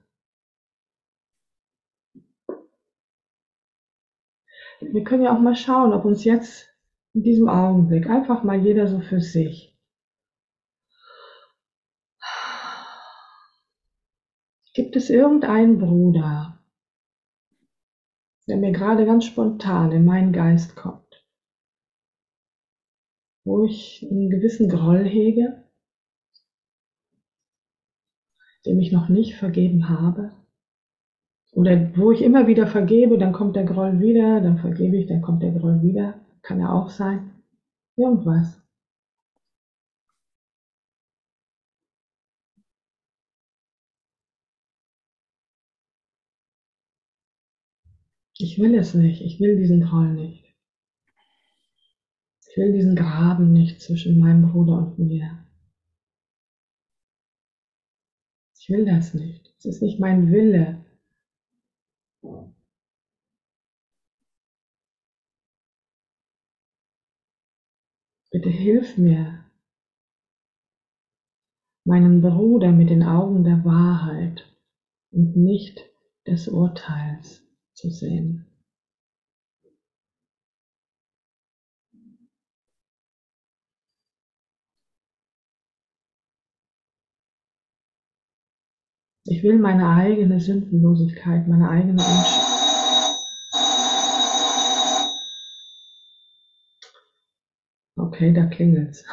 Wir 4.81 5.05
können 5.05 5.23
ja 5.23 5.37
auch 5.37 5.41
mal 5.41 5.55
schauen, 5.55 5.93
ob 5.93 6.05
uns 6.05 6.25
jetzt 6.25 6.69
in 7.15 7.23
diesem 7.23 7.49
Augenblick. 7.49 8.09
Einfach 8.09 8.43
mal 8.45 8.61
jeder 8.61 8.87
so 8.87 9.01
für 9.01 9.21
sich. 9.21 9.75
Gibt 14.75 14.95
es 14.95 15.11
irgendeinen 15.11 15.79
Bruder, 15.79 16.63
der 18.47 18.59
mir 18.59 18.71
gerade 18.71 19.07
ganz 19.07 19.25
spontan 19.25 19.91
in 19.91 20.05
meinen 20.05 20.33
Geist 20.33 20.77
kommt, 20.77 21.27
wo 23.45 23.65
ich 23.65 24.07
einen 24.09 24.31
gewissen 24.31 24.69
Groll 24.69 25.05
hege, 25.05 25.65
dem 28.67 28.79
ich 28.79 28.93
noch 28.93 29.09
nicht 29.09 29.35
vergeben 29.35 29.89
habe? 29.89 30.33
Oder 31.53 31.91
wo 31.97 32.13
ich 32.13 32.23
immer 32.23 32.47
wieder 32.47 32.69
vergebe, 32.69 33.19
dann 33.19 33.33
kommt 33.33 33.57
der 33.57 33.65
Groll 33.65 33.99
wieder, 33.99 34.41
dann 34.41 34.59
vergebe 34.59 34.97
ich, 34.97 35.09
dann 35.09 35.23
kommt 35.23 35.43
der 35.43 35.51
Groll 35.51 35.83
wieder. 35.83 36.21
Kann 36.49 36.61
ja 36.61 36.73
auch 36.73 36.89
sein. 36.89 37.43
Irgendwas. 37.97 38.63
Ich 48.39 48.59
will 48.59 48.75
es 48.77 48.95
nicht. 48.95 49.21
Ich 49.21 49.39
will 49.41 49.59
diesen 49.59 49.83
Groll 49.83 50.15
nicht. 50.15 50.57
Ich 52.49 52.57
will 52.57 52.73
diesen 52.73 52.97
Graben 52.97 53.53
nicht 53.53 53.83
zwischen 53.83 54.19
meinem 54.19 54.51
Bruder 54.51 54.79
und 54.79 54.99
mir. 54.99 55.45
Ich 58.59 58.71
will 58.71 58.87
das 58.87 59.13
nicht. 59.13 59.55
Es 59.59 59.67
ist 59.67 59.83
nicht 59.83 60.01
mein 60.01 60.33
Wille. 60.33 60.83
Bitte 68.31 68.51
hilf 68.51 68.99
mir, 68.99 69.45
meinen 71.87 72.21
Bruder 72.21 72.73
mit 72.73 72.91
den 72.91 73.03
Augen 73.03 73.45
der 73.45 73.65
Wahrheit 73.65 74.55
und 75.11 75.35
nicht 75.37 75.83
des 76.27 76.47
Urteils 76.47 77.43
zu 77.73 77.89
sehen. 77.89 78.45
Ich 89.25 89.43
will 89.43 89.59
meine 89.59 89.89
eigene 89.89 90.41
Sündenlosigkeit, 90.41 91.49
meine 91.49 91.69
eigene 91.69 92.03
Unschuld. 92.03 92.78
Okay, 98.09 98.33
da 98.33 98.47
klingelt's. 98.47 99.05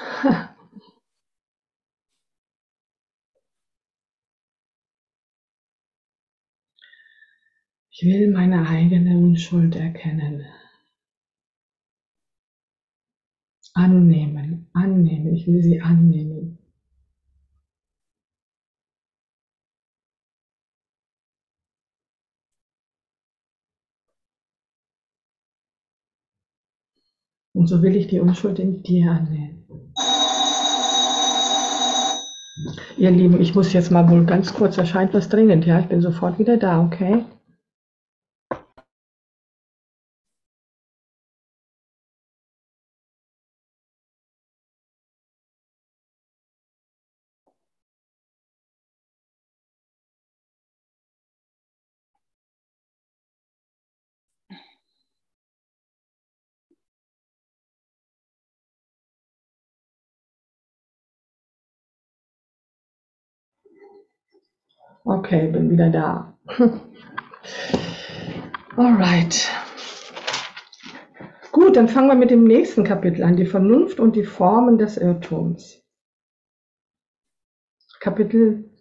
Ich 7.92 8.04
will 8.04 8.32
meine 8.32 8.68
eigene 8.68 9.18
Unschuld 9.18 9.76
erkennen. 9.76 10.46
Annehmen, 13.74 14.70
annehmen, 14.74 15.34
ich 15.34 15.46
will 15.48 15.62
sie 15.62 15.82
annehmen. 15.82 16.58
Und 27.56 27.68
so 27.68 27.82
will 27.82 27.96
ich 27.96 28.08
die 28.08 28.20
Unschuld 28.20 28.60
in 28.60 28.84
dir 28.84 29.12
annehmen. 29.12 29.64
Ihr 32.98 33.12
Lieben, 33.12 33.40
ich 33.40 33.56
muss 33.56 33.72
jetzt 33.72 33.92
mal 33.92 34.10
wohl 34.10 34.26
ganz 34.26 34.54
kurz, 34.54 34.78
erscheint 34.78 35.14
was 35.14 35.30
dringend, 35.30 35.66
ja? 35.66 35.80
Ich 35.80 35.88
bin 35.88 36.02
sofort 36.02 36.38
wieder 36.38 36.58
da, 36.58 36.84
okay? 36.84 37.24
Okay, 65.08 65.52
bin 65.52 65.70
wieder 65.70 65.92
da. 65.92 66.36
Alright. 68.76 69.52
Gut, 71.52 71.76
dann 71.76 71.88
fangen 71.88 72.08
wir 72.08 72.16
mit 72.16 72.32
dem 72.32 72.44
nächsten 72.44 72.84
Kapitel 72.84 73.24
an, 73.24 73.36
die 73.36 73.46
Vernunft 73.46 74.00
und 74.00 74.16
die 74.16 74.24
Formen 74.24 74.80
des 74.80 74.98
Irrtums. 74.98 75.86
Kapitel 78.00 78.72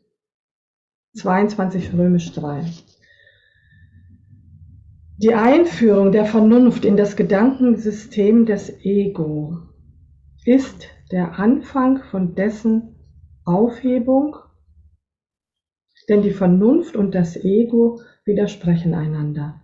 22 1.14 1.92
Römisch 1.92 2.32
3. 2.32 2.64
Die 5.18 5.34
Einführung 5.34 6.10
der 6.10 6.24
Vernunft 6.24 6.87
in 6.87 6.96
das 6.96 7.16
Gedankensystem 7.16 8.46
des 8.46 8.70
Ego 8.82 9.58
ist 10.46 10.88
der 11.12 11.38
Anfang 11.38 12.02
von 12.04 12.34
dessen 12.34 12.96
Aufhebung 13.44 14.37
denn 16.08 16.22
die 16.22 16.32
Vernunft 16.32 16.96
und 16.96 17.14
das 17.14 17.36
Ego 17.36 18.00
widersprechen 18.24 18.94
einander. 18.94 19.60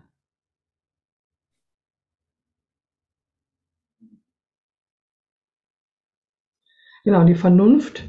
Genau, 7.04 7.24
die 7.24 7.34
Vernunft 7.34 8.04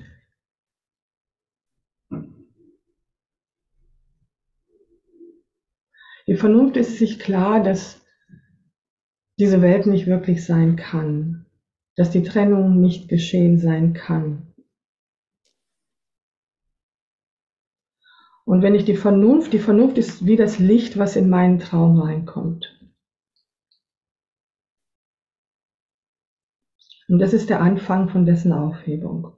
Die 6.28 6.38
Vernunft 6.38 6.78
ist 6.78 6.98
sich 6.98 7.20
klar, 7.20 7.62
dass 7.62 8.06
diese 9.38 9.62
Welt 9.62 9.86
nicht 9.88 10.08
wirklich 10.08 10.46
sein 10.46 10.76
kann, 10.76 11.46
dass 11.96 12.12
die 12.12 12.24
Trennung 12.24 12.80
nicht 12.80 13.10
geschehen 13.10 13.58
sein 13.58 13.94
kann. 13.94 14.51
Und 18.52 18.64
wenn 18.64 18.76
ich 18.76 18.84
die 18.84 18.98
Vernunft, 18.98 19.54
die 19.54 19.60
Vernunft 19.60 19.98
ist 19.98 20.26
wie 20.26 20.36
das 20.36 20.60
Licht, 20.60 20.98
was 20.98 21.16
in 21.16 21.30
meinen 21.30 21.60
Traum 21.60 21.98
reinkommt. 21.98 22.78
Und 27.08 27.20
das 27.20 27.32
ist 27.32 27.50
der 27.50 27.62
Anfang 27.62 28.10
von 28.10 28.26
dessen 28.26 28.52
Aufhebung. 28.52 29.32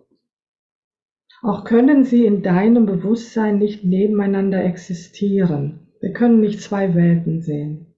Auch 1.43 1.63
können 1.63 2.05
sie 2.05 2.25
in 2.25 2.41
deinem 2.41 2.87
Bewusstsein 2.87 3.59
nicht 3.59 3.83
nebeneinander 3.83 4.63
existieren. 4.63 5.93
Wir 5.99 6.11
können 6.11 6.39
nicht 6.39 6.61
zwei 6.61 6.95
Welten 6.95 7.43
sehen. 7.43 7.92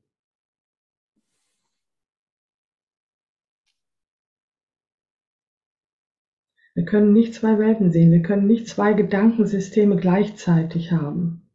Wir 6.85 6.91
können 6.91 7.13
nicht 7.13 7.33
zwei 7.33 7.57
Welten 7.57 7.91
sehen, 7.91 8.11
wir 8.11 8.21
können 8.21 8.45
nicht 8.45 8.67
zwei 8.67 8.93
Gedankensysteme 8.93 9.95
gleichzeitig 9.95 10.91
haben. 10.91 11.49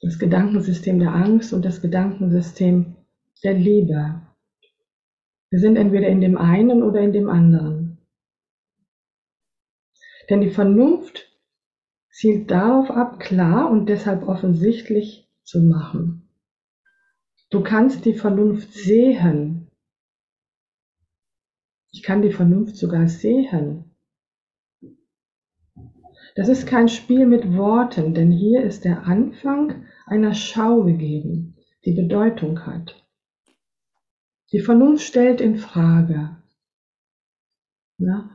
Das 0.00 0.20
Gedankensystem 0.20 1.00
der 1.00 1.12
Angst 1.12 1.52
und 1.52 1.64
das 1.64 1.82
Gedankensystem 1.82 2.94
der 3.42 3.54
Liebe. 3.54 4.22
Wir 5.50 5.58
sind 5.58 5.74
entweder 5.74 6.06
in 6.06 6.20
dem 6.20 6.38
einen 6.38 6.84
oder 6.84 7.00
in 7.00 7.12
dem 7.12 7.28
anderen. 7.28 7.98
Denn 10.30 10.40
die 10.40 10.50
Vernunft 10.50 11.36
zielt 12.08 12.48
darauf 12.48 12.92
ab, 12.92 13.18
klar 13.18 13.68
und 13.68 13.88
deshalb 13.88 14.22
offensichtlich 14.22 15.28
zu 15.42 15.60
machen. 15.60 16.28
Du 17.50 17.64
kannst 17.64 18.04
die 18.04 18.14
Vernunft 18.14 18.72
sehen. 18.72 19.72
Ich 21.90 22.04
kann 22.04 22.22
die 22.22 22.32
Vernunft 22.32 22.76
sogar 22.76 23.08
sehen. 23.08 23.87
Das 26.38 26.48
ist 26.48 26.68
kein 26.68 26.88
Spiel 26.88 27.26
mit 27.26 27.56
Worten, 27.56 28.14
denn 28.14 28.30
hier 28.30 28.62
ist 28.62 28.84
der 28.84 29.08
Anfang 29.08 29.86
einer 30.06 30.34
Schau 30.34 30.84
gegeben, 30.84 31.56
die 31.84 31.94
Bedeutung 31.94 32.64
hat. 32.64 33.04
Die 34.52 34.60
Vernunft 34.60 35.04
stellt 35.04 35.40
in 35.40 35.56
Frage 35.56 36.40
ja, 37.98 38.30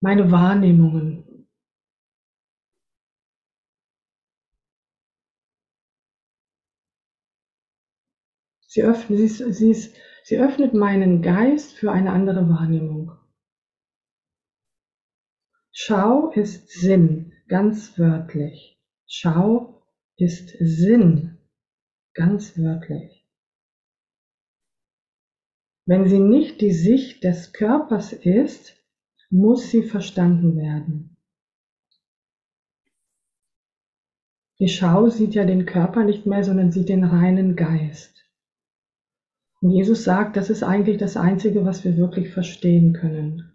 meine 0.00 0.32
Wahrnehmungen. 0.32 1.46
Sie 8.66 8.82
öffnet, 8.82 9.16
sie, 9.16 9.52
sie, 9.52 9.74
sie 10.24 10.38
öffnet 10.38 10.74
meinen 10.74 11.22
Geist 11.22 11.74
für 11.74 11.92
eine 11.92 12.10
andere 12.10 12.48
Wahrnehmung. 12.48 12.97
Schau 15.88 16.32
ist 16.32 16.68
Sinn, 16.68 17.32
ganz 17.48 17.98
wörtlich. 17.98 18.78
Schau 19.06 19.82
ist 20.18 20.54
Sinn, 20.60 21.38
ganz 22.12 22.58
wörtlich. 22.58 23.26
Wenn 25.86 26.06
sie 26.06 26.18
nicht 26.18 26.60
die 26.60 26.72
Sicht 26.72 27.24
des 27.24 27.54
Körpers 27.54 28.12
ist, 28.12 28.76
muss 29.30 29.70
sie 29.70 29.82
verstanden 29.82 30.58
werden. 30.58 31.16
Die 34.58 34.68
Schau 34.68 35.08
sieht 35.08 35.34
ja 35.34 35.46
den 35.46 35.64
Körper 35.64 36.04
nicht 36.04 36.26
mehr, 36.26 36.44
sondern 36.44 36.70
sieht 36.70 36.90
den 36.90 37.04
reinen 37.04 37.56
Geist. 37.56 38.26
Und 39.62 39.70
Jesus 39.70 40.04
sagt, 40.04 40.36
das 40.36 40.50
ist 40.50 40.62
eigentlich 40.62 40.98
das 40.98 41.16
Einzige, 41.16 41.64
was 41.64 41.82
wir 41.82 41.96
wirklich 41.96 42.28
verstehen 42.28 42.92
können. 42.92 43.47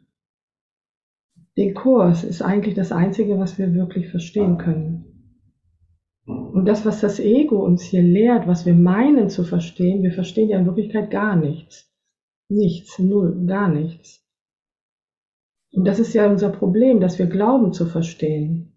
Den 1.58 1.74
Kurs 1.74 2.24
ist 2.24 2.42
eigentlich 2.42 2.74
das 2.74 2.92
Einzige, 2.92 3.38
was 3.38 3.58
wir 3.58 3.74
wirklich 3.74 4.10
verstehen 4.10 4.58
können. 4.58 5.06
Und 6.26 6.66
das, 6.66 6.86
was 6.86 7.02
das 7.02 7.20
Ego 7.20 7.64
uns 7.64 7.84
hier 7.84 8.02
lehrt, 8.02 8.48
was 8.48 8.66
wir 8.66 8.74
meinen 8.74 9.30
zu 9.30 9.44
verstehen, 9.44 10.04
wir 10.04 10.14
verstehen 10.14 10.50
ja 10.50 10.58
in 10.58 10.66
Wirklichkeit 10.66 11.12
gar 11.12 11.36
nichts. 11.36 11.92
Nichts, 12.50 12.98
null, 13.00 13.46
gar 13.46 13.70
nichts. 13.70 14.26
Und 15.74 15.86
das 15.86 16.00
ist 16.00 16.14
ja 16.14 16.30
unser 16.30 16.50
Problem, 16.50 17.02
dass 17.02 17.20
wir 17.20 17.26
glauben 17.26 17.74
zu 17.74 17.86
verstehen. 17.86 18.74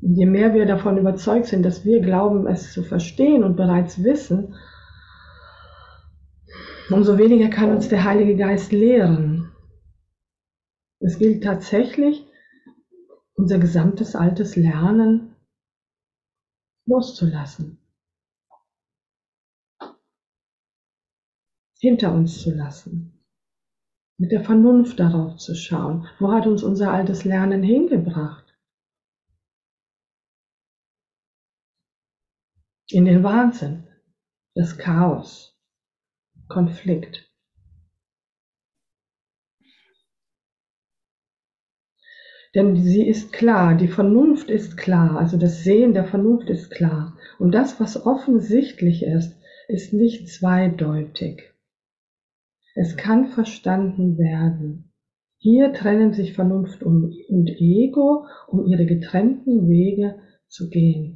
Und 0.00 0.14
je 0.14 0.26
mehr 0.26 0.54
wir 0.54 0.66
davon 0.66 0.98
überzeugt 0.98 1.46
sind, 1.46 1.64
dass 1.64 1.84
wir 1.84 2.00
glauben, 2.00 2.46
es 2.46 2.72
zu 2.72 2.84
verstehen 2.84 3.42
und 3.42 3.56
bereits 3.56 4.04
wissen, 4.04 4.54
umso 6.90 7.18
weniger 7.18 7.48
kann 7.48 7.70
uns 7.70 7.88
der 7.88 8.04
Heilige 8.04 8.36
Geist 8.36 8.72
lehren. 8.72 9.52
Es 11.00 11.18
gilt 11.18 11.42
tatsächlich, 11.44 12.26
unser 13.34 13.58
gesamtes 13.58 14.16
altes 14.16 14.56
Lernen 14.56 15.36
loszulassen, 16.86 17.78
hinter 21.80 22.12
uns 22.12 22.40
zu 22.40 22.54
lassen, 22.54 23.22
mit 24.18 24.32
der 24.32 24.42
Vernunft 24.42 24.98
darauf 24.98 25.36
zu 25.36 25.54
schauen, 25.54 26.08
wo 26.18 26.32
hat 26.32 26.46
uns 26.46 26.62
unser 26.62 26.92
altes 26.92 27.24
Lernen 27.24 27.62
hingebracht. 27.62 28.44
In 32.88 33.04
den 33.04 33.22
Wahnsinn, 33.22 33.86
das 34.54 34.78
Chaos, 34.78 35.55
Konflikt. 36.48 37.30
Denn 42.54 42.76
sie 42.76 43.06
ist 43.06 43.32
klar, 43.32 43.76
die 43.76 43.88
Vernunft 43.88 44.48
ist 44.48 44.76
klar, 44.78 45.18
also 45.18 45.36
das 45.36 45.62
Sehen 45.62 45.92
der 45.92 46.06
Vernunft 46.06 46.48
ist 46.48 46.70
klar. 46.70 47.18
Und 47.38 47.52
das, 47.52 47.80
was 47.80 48.06
offensichtlich 48.06 49.02
ist, 49.02 49.36
ist 49.68 49.92
nicht 49.92 50.28
zweideutig. 50.28 51.52
Es 52.74 52.96
kann 52.96 53.26
verstanden 53.26 54.16
werden. 54.16 54.92
Hier 55.38 55.72
trennen 55.72 56.14
sich 56.14 56.32
Vernunft 56.32 56.82
und 56.82 57.14
Ego, 57.30 58.26
um 58.46 58.66
ihre 58.66 58.86
getrennten 58.86 59.68
Wege 59.68 60.18
zu 60.48 60.70
gehen. 60.70 61.15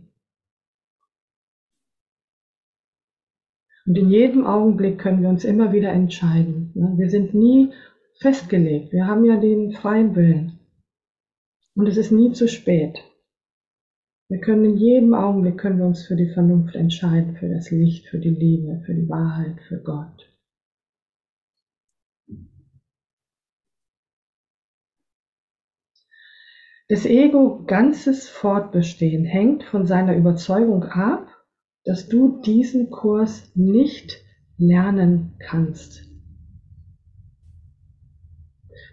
Und 3.90 3.98
in 3.98 4.08
jedem 4.08 4.46
Augenblick 4.46 5.00
können 5.00 5.20
wir 5.20 5.28
uns 5.28 5.44
immer 5.44 5.72
wieder 5.72 5.90
entscheiden. 5.90 6.70
Wir 6.96 7.10
sind 7.10 7.34
nie 7.34 7.72
festgelegt. 8.20 8.92
Wir 8.92 9.08
haben 9.08 9.24
ja 9.24 9.36
den 9.36 9.72
freien 9.72 10.14
Willen. 10.14 10.60
Und 11.74 11.88
es 11.88 11.96
ist 11.96 12.12
nie 12.12 12.30
zu 12.30 12.46
spät. 12.46 13.02
Wir 14.28 14.38
können 14.38 14.64
in 14.64 14.76
jedem 14.76 15.12
Augenblick 15.12 15.58
können 15.58 15.80
wir 15.80 15.86
uns 15.86 16.06
für 16.06 16.14
die 16.14 16.28
Vernunft 16.28 16.76
entscheiden, 16.76 17.34
für 17.34 17.48
das 17.48 17.72
Licht, 17.72 18.06
für 18.06 18.20
die 18.20 18.30
Liebe, 18.30 18.80
für 18.86 18.94
die 18.94 19.08
Wahrheit, 19.08 19.60
für 19.66 19.82
Gott. 19.82 20.32
Das 26.88 27.06
Ego 27.06 27.64
ganzes 27.66 28.28
Fortbestehen 28.28 29.24
hängt 29.24 29.64
von 29.64 29.84
seiner 29.84 30.14
Überzeugung 30.14 30.84
ab, 30.84 31.39
dass 31.84 32.08
du 32.08 32.40
diesen 32.42 32.90
Kurs 32.90 33.50
nicht 33.54 34.22
lernen 34.58 35.34
kannst. 35.38 36.02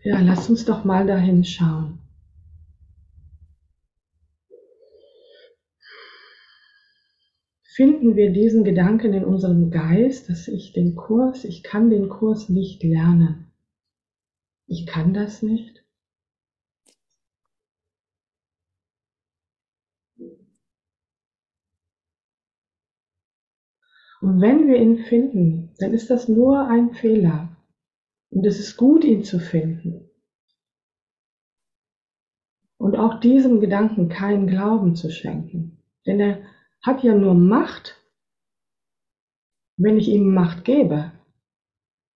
Ja, 0.03 0.19
lass 0.21 0.49
uns 0.49 0.65
doch 0.65 0.85
mal 0.85 1.05
dahin 1.05 1.43
schauen. 1.43 1.99
finden 7.77 8.15
wir 8.15 8.31
diesen 8.31 8.63
Gedanken 8.63 9.13
in 9.13 9.23
unserem 9.23 9.69
Geist, 9.69 10.29
dass 10.29 10.47
ich 10.47 10.73
den 10.73 10.95
Kurs, 10.95 11.43
ich 11.43 11.61
kann 11.61 11.91
den 11.91 12.09
Kurs 12.09 12.49
nicht 12.49 12.81
lernen. 12.81 13.51
Ich 14.65 14.88
kann 14.88 15.13
das 15.13 15.43
nicht. 15.43 15.85
Und 24.16 24.16
wenn 24.41 24.67
wir 24.67 24.78
ihn 24.78 24.99
finden, 24.99 25.73
dann 25.80 25.93
ist 25.93 26.09
das 26.09 26.28
nur 26.28 26.67
ein 26.67 26.93
Fehler. 26.93 27.55
Und 28.30 28.45
es 28.45 28.59
ist 28.59 28.78
gut, 28.78 29.03
ihn 29.03 29.23
zu 29.23 29.39
finden. 29.39 30.09
Und 32.78 32.95
auch 32.95 33.19
diesem 33.19 33.59
Gedanken 33.59 34.09
keinen 34.09 34.47
Glauben 34.47 34.95
zu 34.95 35.09
schenken. 35.09 35.84
Denn 36.05 36.19
er 36.19 36.39
hat 36.82 37.03
ja 37.03 37.15
nur 37.15 37.34
Macht, 37.34 38.01
wenn 39.78 39.97
ich 39.97 40.09
ihm 40.09 40.34
Macht 40.34 40.63
gebe. 40.63 41.11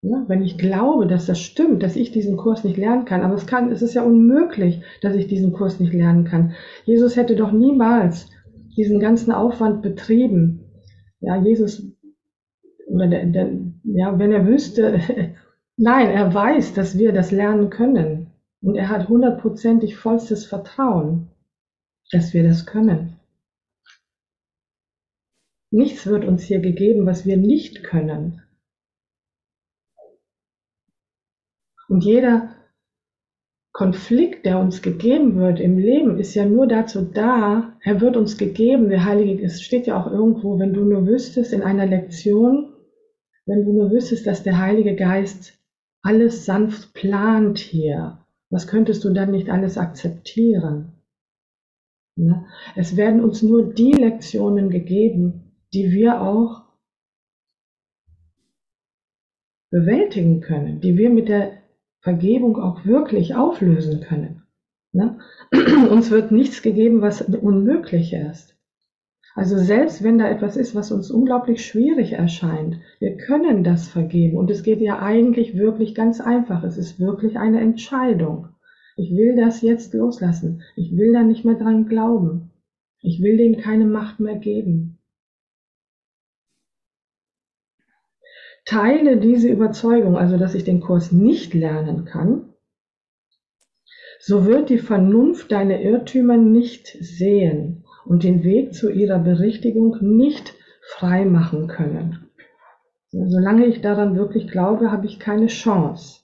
Ja, 0.03 0.26
wenn 0.28 0.41
ich 0.41 0.57
glaube, 0.57 1.05
dass 1.05 1.28
das 1.28 1.39
stimmt, 1.39 1.84
dass 1.84 1.95
ich 1.95 2.12
diesen 2.12 2.36
Kurs 2.36 2.64
nicht 2.64 2.78
lernen 2.78 3.05
kann, 3.05 3.22
aber 3.22 3.36
es 3.36 3.45
kann, 3.45 3.72
es 3.72 3.84
ist 3.84 3.93
ja 3.93 4.01
unmöglich, 4.01 4.82
dass 5.01 5.16
ich 5.16 5.28
diesen 5.28 5.53
Kurs 5.53 5.80
nicht 5.80 5.93
lernen 5.93 6.24
kann. 6.24 6.55
Jesus 6.86 7.16
hätte 7.16 7.36
doch 7.36 7.51
niemals 7.51 8.28
diesen 8.76 8.99
ganzen 8.99 9.32
Aufwand 9.32 9.84
betrieben. 9.84 10.72
Ja, 11.20 11.36
Jesus, 11.36 11.84
oder 12.92 13.08
der, 13.08 13.26
der, 13.26 13.52
ja, 13.84 14.18
wenn 14.20 14.32
er 14.32 14.46
wüsste, 14.46 15.00
nein, 15.78 16.10
er 16.10 16.34
weiß, 16.34 16.74
dass 16.74 16.98
wir 16.98 17.14
das 17.14 17.32
lernen 17.32 17.70
können. 17.70 18.28
Und 18.62 18.76
er 18.76 18.89
hat 18.89 19.10
hundertprozentig 19.10 19.96
vollstes 19.96 20.46
Vertrauen, 20.46 21.30
dass 22.12 22.34
wir 22.34 22.44
das 22.44 22.66
können. 22.66 23.18
Nichts 25.72 26.06
wird 26.06 26.26
uns 26.26 26.44
hier 26.44 26.60
gegeben, 26.60 27.06
was 27.06 27.26
wir 27.26 27.38
nicht 27.38 27.84
können. 27.84 28.42
Und 31.88 32.04
jeder 32.04 32.56
Konflikt, 33.74 34.46
der 34.46 34.60
uns 34.60 34.82
gegeben 34.82 35.38
wird 35.38 35.60
im 35.60 35.78
Leben, 35.78 36.20
ist 36.20 36.36
ja 36.36 36.46
nur 36.46 36.68
dazu 36.68 37.02
da, 37.02 37.74
er 37.82 38.02
wird 38.02 38.18
uns 38.18 38.38
gegeben, 38.38 38.89
der 38.89 39.06
Heilige, 39.06 39.44
es 39.44 39.62
steht 39.62 39.88
ja 39.88 40.00
auch 40.00 40.12
irgendwo, 40.12 40.60
wenn 40.60 40.74
du 40.74 40.84
nur 40.84 41.08
wüsstest 41.08 41.54
in 41.54 41.62
einer 41.62 41.86
Lektion, 41.86 42.74
wenn 43.46 43.66
du 43.66 43.74
nur 43.74 43.92
wüsstest, 43.92 44.28
dass 44.28 44.44
der 44.44 44.60
Heilige 44.60 44.96
Geist 44.96 45.60
alles 46.02 46.46
sanft 46.46 46.94
plant 46.94 47.60
hier, 47.60 48.20
was 48.50 48.68
könntest 48.68 49.04
du 49.04 49.14
dann 49.14 49.32
nicht 49.32 49.50
alles 49.50 49.78
akzeptieren? 49.78 50.94
Ne? 52.16 52.46
Es 52.76 52.98
werden 52.98 53.24
uns 53.24 53.42
nur 53.42 53.74
die 53.74 53.94
Lektionen 53.94 54.70
gegeben, 54.70 55.54
die 55.74 55.92
wir 55.92 56.22
auch 56.22 56.64
bewältigen 59.72 60.42
können, 60.42 60.82
die 60.82 60.98
wir 60.98 61.10
mit 61.10 61.30
der 61.30 61.54
Vergebung 62.02 62.58
auch 62.58 62.86
wirklich 62.86 63.36
auflösen 63.36 64.02
können. 64.02 64.44
Ne? 64.92 65.20
Uns 65.89 66.12
wird 66.12 66.32
nichts 66.32 66.62
gegeben, 66.62 67.02
was 67.02 67.22
unmöglich 67.22 68.14
ist. 68.14 68.51
Also 69.36 69.58
selbst 69.58 70.04
wenn 70.04 70.18
da 70.18 70.30
etwas 70.30 70.58
ist, 70.58 70.76
was 70.76 70.92
uns 70.92 71.10
unglaublich 71.10 71.66
schwierig 71.66 72.14
erscheint, 72.14 72.80
wir 73.00 73.18
können 73.18 73.64
das 73.64 73.88
vergeben. 73.88 74.38
Und 74.38 74.52
es 74.52 74.64
geht 74.64 74.82
ja 74.82 75.00
eigentlich 75.00 75.56
wirklich 75.56 75.96
ganz 75.96 76.20
einfach. 76.20 76.64
Es 76.64 76.78
ist 76.78 77.00
wirklich 77.00 77.38
eine 77.38 77.62
Entscheidung. 77.62 78.50
Ich 78.98 79.12
will 79.12 79.36
das 79.36 79.62
jetzt 79.62 79.94
loslassen. 79.94 80.64
Ich 80.76 80.96
will 80.98 81.14
da 81.14 81.24
nicht 81.24 81.46
mehr 81.46 81.56
dran 81.56 81.88
glauben. 81.88 82.52
Ich 83.00 83.22
will 83.22 83.38
dem 83.38 83.58
keine 83.58 83.86
Macht 83.86 84.20
mehr 84.20 84.36
geben. 84.36 85.00
teile 88.66 89.18
diese 89.18 89.50
Überzeugung, 89.50 90.18
also 90.18 90.38
dass 90.38 90.56
ich 90.56 90.64
den 90.64 90.80
Kurs 90.82 91.12
nicht 91.12 91.54
lernen 91.54 92.06
kann, 92.06 92.54
so 94.20 94.46
wird 94.46 94.70
die 94.70 94.78
Vernunft 94.78 95.52
deine 95.52 95.84
Irrtümer 95.84 96.38
nicht 96.38 96.88
sehen 96.88 97.81
und 98.06 98.24
den 98.24 98.43
Weg 98.43 98.74
zu 98.74 98.89
ihrer 98.89 99.20
Berichtigung 99.20 99.97
nicht 100.02 100.54
frei 100.82 101.26
machen 101.26 101.68
können. 101.68 102.30
Solange 103.10 103.66
ich 103.66 103.82
daran 103.82 104.16
wirklich 104.16 104.47
glaube, 104.47 104.91
habe 104.91 105.06
ich 105.06 105.20
keine 105.20 105.47
Chance. 105.47 106.22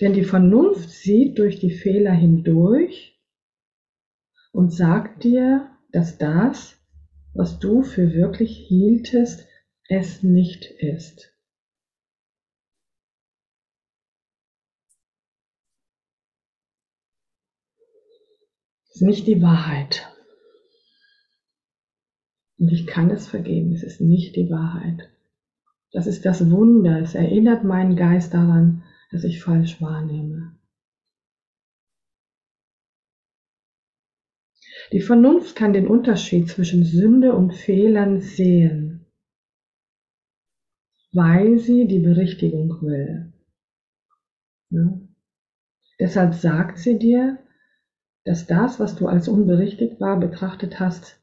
Denn 0.00 0.14
die 0.14 0.24
Vernunft 0.24 0.90
sieht 0.90 1.38
durch 1.38 1.60
die 1.60 1.70
Fehler 1.70 2.12
hindurch 2.12 3.20
und 4.52 4.72
sagt 4.72 5.22
dir, 5.22 5.70
dass 5.92 6.18
das, 6.18 6.76
was 7.34 7.58
du 7.60 7.82
für 7.82 8.12
wirklich 8.12 8.56
hieltest, 8.56 9.46
es 9.88 10.22
nicht 10.22 10.64
ist. 10.64 11.31
Nicht 19.02 19.26
die 19.26 19.42
Wahrheit. 19.42 20.08
Und 22.58 22.70
ich 22.70 22.86
kann 22.86 23.10
es 23.10 23.26
vergeben. 23.26 23.72
Es 23.72 23.82
ist 23.82 24.00
nicht 24.00 24.36
die 24.36 24.50
Wahrheit. 24.50 25.10
Das 25.90 26.06
ist 26.06 26.24
das 26.24 26.50
Wunder. 26.50 27.00
Es 27.00 27.14
erinnert 27.14 27.64
meinen 27.64 27.96
Geist 27.96 28.32
daran, 28.32 28.82
dass 29.10 29.24
ich 29.24 29.42
falsch 29.42 29.80
wahrnehme. 29.82 30.56
Die 34.92 35.00
Vernunft 35.00 35.56
kann 35.56 35.72
den 35.72 35.86
Unterschied 35.86 36.48
zwischen 36.48 36.84
Sünde 36.84 37.34
und 37.34 37.52
Fehlern 37.52 38.20
sehen 38.20 38.92
weil 41.12 41.58
sie 41.58 41.86
die 41.86 41.98
Berichtigung 41.98 42.80
will. 42.82 43.32
Ja? 44.70 45.00
Deshalb 46.00 46.34
sagt 46.34 46.78
sie 46.78 46.98
dir, 46.98 47.38
dass 48.24 48.46
das, 48.46 48.78
was 48.78 48.96
du 48.96 49.06
als 49.06 49.28
unberichtigt 49.28 50.00
war 50.00 50.18
betrachtet 50.18 50.80
hast, 50.80 51.20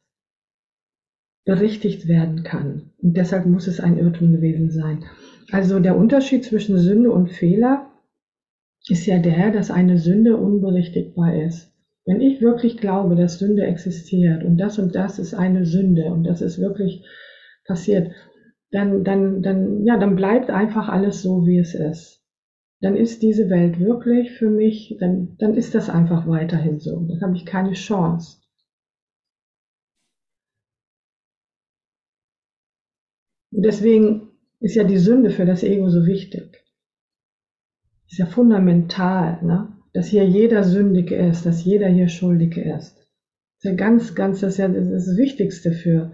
berichtigt 1.46 2.08
werden 2.08 2.44
kann. 2.44 2.92
Und 3.02 3.16
deshalb 3.18 3.46
muss 3.46 3.68
es 3.68 3.80
ein 3.80 3.98
Irrtum 3.98 4.32
gewesen 4.32 4.70
sein. 4.70 5.06
Also 5.52 5.80
der 5.80 5.98
Unterschied 5.98 6.44
zwischen 6.44 6.78
Sünde 6.78 7.12
und 7.12 7.32
Fehler 7.32 7.90
ist 8.88 9.06
ja 9.06 9.20
der, 9.20 9.52
dass 9.52 9.72
eine 9.72 9.98
Sünde 9.98 10.38
unberichtigbar 10.38 11.36
ist. 11.36 11.74
Wenn 12.06 12.22
ich 12.22 12.42
wirklich 12.42 12.78
glaube, 12.78 13.16
dass 13.16 13.40
Sünde 13.40 13.64
existiert 13.64 14.44
und 14.44 14.58
das 14.58 14.80
und 14.80 14.96
das 14.96 15.20
ist 15.20 15.34
eine 15.34 15.66
Sünde 15.66 16.06
und 16.06 16.24
das 16.24 16.42
ist 16.42 16.60
wirklich 16.60 17.06
passiert, 17.66 18.12
dann, 18.72 19.04
dann, 19.04 19.42
dann, 19.42 19.86
ja, 19.86 19.98
dann 19.98 20.16
bleibt 20.16 20.50
einfach 20.50 20.90
alles 20.90 21.22
so, 21.22 21.46
wie 21.46 21.60
es 21.60 21.74
ist. 21.74 22.19
Dann 22.82 22.96
ist 22.96 23.22
diese 23.22 23.50
Welt 23.50 23.80
wirklich 23.80 24.32
für 24.32 24.50
mich, 24.50 24.96
dann, 25.00 25.36
dann 25.38 25.56
ist 25.56 25.76
das 25.76 25.90
einfach 25.90 26.28
weiterhin 26.28 26.80
so. 26.80 27.06
Dann 27.08 27.22
habe 27.22 27.36
ich 27.36 27.46
keine 27.46 27.74
Chance. 27.74 28.40
Und 33.52 33.64
deswegen 33.64 34.30
ist 34.60 34.76
ja 34.76 34.84
die 34.84 34.98
Sünde 34.98 35.32
für 35.32 35.46
das 35.46 35.64
Ego 35.64 35.90
so 35.90 36.06
wichtig. 36.06 36.64
Ist 38.10 38.20
ja 38.20 38.26
fundamental, 38.26 39.44
ne? 39.44 39.76
dass 39.94 40.08
hier 40.08 40.26
jeder 40.26 40.64
sündig 40.64 41.12
ist, 41.12 41.46
dass 41.46 41.66
jeder 41.66 41.88
hier 41.88 42.08
schuldig 42.08 42.58
ist. 42.58 42.96
Das 42.96 43.58
ist 43.58 43.64
ja 43.66 43.74
ganz, 43.74 44.16
ganz, 44.16 44.40
das 44.40 44.54
ist 44.54 44.58
ja 44.60 44.68
das 44.68 45.18
Wichtigste 45.18 45.72
für, 45.72 46.14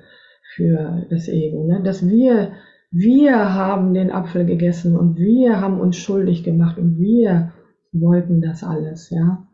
für 0.56 1.06
das 1.10 1.28
Ego, 1.28 1.68
ne? 1.68 1.84
dass 1.84 2.08
wir, 2.08 2.54
wir 2.98 3.54
haben 3.54 3.94
den 3.94 4.10
Apfel 4.10 4.46
gegessen 4.46 4.96
und 4.96 5.18
wir 5.18 5.60
haben 5.60 5.82
uns 5.82 5.98
schuldig 5.98 6.46
gemacht 6.46 6.78
und 6.78 6.98
wir 6.98 7.52
wollten 7.92 8.40
das 8.40 8.64
alles, 8.64 9.10
ja. 9.10 9.46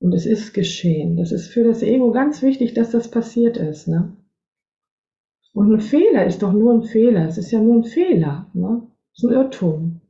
Und 0.00 0.12
es 0.12 0.26
ist 0.26 0.52
geschehen. 0.52 1.16
Das 1.16 1.30
ist 1.30 1.46
für 1.46 1.62
das 1.62 1.80
Ego 1.84 2.10
ganz 2.10 2.42
wichtig, 2.42 2.74
dass 2.74 2.90
das 2.90 3.08
passiert 3.08 3.56
ist, 3.56 3.86
ne? 3.86 4.16
Und 5.52 5.72
ein 5.72 5.80
Fehler 5.80 6.26
ist 6.26 6.42
doch 6.42 6.52
nur 6.52 6.74
ein 6.74 6.82
Fehler. 6.82 7.28
Es 7.28 7.38
ist 7.38 7.52
ja 7.52 7.60
nur 7.60 7.76
ein 7.76 7.84
Fehler, 7.84 8.50
ne? 8.52 8.82
Es 9.12 9.22
ist 9.22 9.30
ein 9.30 9.34
Irrtum. 9.34 10.00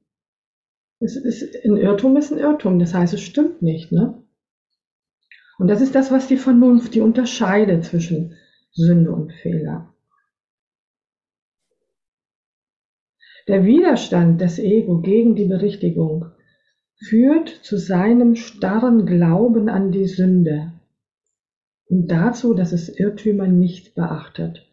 Es 1.01 1.17
ist, 1.17 1.55
ein 1.63 1.77
Irrtum 1.77 2.17
ist 2.17 2.33
ein 2.33 2.39
Irrtum, 2.39 2.79
das 2.79 2.95
heißt, 2.95 3.13
es 3.13 3.21
stimmt 3.21 3.61
nicht, 3.61 3.93
ne? 3.93 4.25
Und 5.59 5.69
das 5.69 5.83
ist 5.83 5.95
das, 5.95 6.11
was 6.11 6.27
die 6.27 6.39
Vernunft, 6.39 6.95
die 6.95 7.03
unterscheidet 7.03 7.85
zwischen 7.85 8.35
Sünde 8.73 9.13
und 9.13 9.31
Fehler. 9.35 9.94
Der 13.47 13.65
Widerstand 13.65 14.41
des 14.41 14.59
Ego 14.59 15.01
gegen 15.01 15.35
die 15.35 15.45
Berichtigung 15.45 16.33
führt 16.97 17.49
zu 17.49 17.77
seinem 17.77 18.37
starren 18.37 19.05
Glauben 19.05 19.69
an 19.69 19.93
die 19.93 20.07
Sünde 20.07 20.73
und 21.87 22.09
dazu, 22.09 22.55
dass 22.55 22.73
es 22.73 22.89
Irrtümer 22.89 23.47
nicht 23.47 23.95
beachtet. 23.95 24.67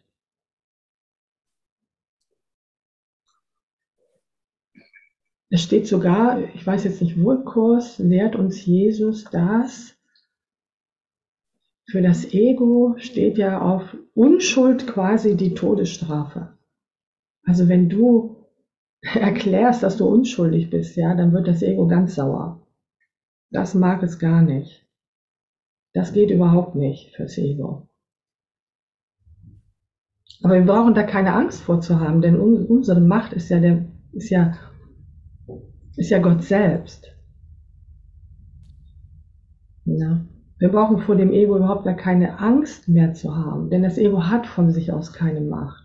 Es 5.50 5.62
steht 5.62 5.86
sogar, 5.86 6.42
ich 6.54 6.66
weiß 6.66 6.84
jetzt 6.84 7.02
nicht 7.02 7.22
wo 7.22 7.36
Kurs, 7.44 7.98
lehrt 7.98 8.36
uns 8.36 8.64
Jesus 8.64 9.24
das, 9.24 9.94
für 11.90 12.00
das 12.00 12.32
Ego 12.32 12.94
steht 12.96 13.36
ja 13.36 13.60
auf 13.60 13.94
Unschuld 14.14 14.86
quasi 14.86 15.36
die 15.36 15.52
Todesstrafe. 15.52 16.56
Also 17.44 17.68
wenn 17.68 17.90
du 17.90 18.41
erklärst, 19.14 19.82
dass 19.82 19.96
du 19.96 20.06
unschuldig 20.06 20.70
bist, 20.70 20.96
ja, 20.96 21.14
dann 21.14 21.32
wird 21.32 21.48
das 21.48 21.62
Ego 21.62 21.86
ganz 21.88 22.14
sauer. 22.14 22.60
Das 23.50 23.74
mag 23.74 24.02
es 24.02 24.18
gar 24.18 24.42
nicht. 24.42 24.86
Das 25.92 26.12
geht 26.12 26.30
überhaupt 26.30 26.74
nicht 26.74 27.14
fürs 27.14 27.36
Ego. 27.36 27.88
Aber 30.42 30.54
wir 30.54 30.64
brauchen 30.64 30.94
da 30.94 31.02
keine 31.02 31.34
Angst 31.34 31.62
vorzuhaben, 31.62 32.22
denn 32.22 32.36
unsere 32.36 33.00
Macht 33.00 33.32
ist 33.32 33.50
ja 33.50 33.60
der, 33.60 33.84
ist 34.12 34.30
ja, 34.30 34.56
ist 35.96 36.10
ja 36.10 36.18
Gott 36.18 36.42
selbst. 36.42 37.08
Ja. 39.84 40.24
Wir 40.58 40.68
brauchen 40.70 41.00
vor 41.00 41.16
dem 41.16 41.32
Ego 41.32 41.56
überhaupt 41.56 41.84
gar 41.84 41.94
keine 41.94 42.38
Angst 42.38 42.88
mehr 42.88 43.14
zu 43.14 43.36
haben, 43.36 43.68
denn 43.68 43.82
das 43.82 43.98
Ego 43.98 44.24
hat 44.24 44.46
von 44.46 44.70
sich 44.70 44.92
aus 44.92 45.12
keine 45.12 45.40
Macht. 45.40 45.81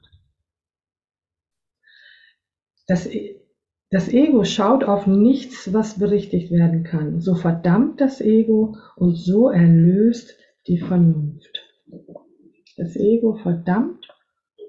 Das, 2.87 3.05
e, 3.05 3.41
das 3.91 4.07
Ego 4.09 4.43
schaut 4.45 4.83
auf 4.83 5.07
nichts, 5.07 5.73
was 5.73 5.99
berichtigt 5.99 6.51
werden 6.51 6.83
kann. 6.83 7.21
So 7.21 7.35
verdammt 7.35 8.01
das 8.01 8.21
Ego 8.21 8.77
und 8.95 9.15
so 9.15 9.49
erlöst 9.49 10.37
die 10.67 10.79
Vernunft. 10.79 11.63
Das 12.77 12.95
Ego 12.95 13.35
verdammt 13.35 14.07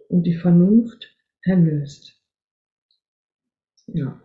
und 0.08 0.24
die 0.24 0.36
Vernunft 0.36 1.16
erlöst. 1.42 2.20
Ja. 3.86 4.20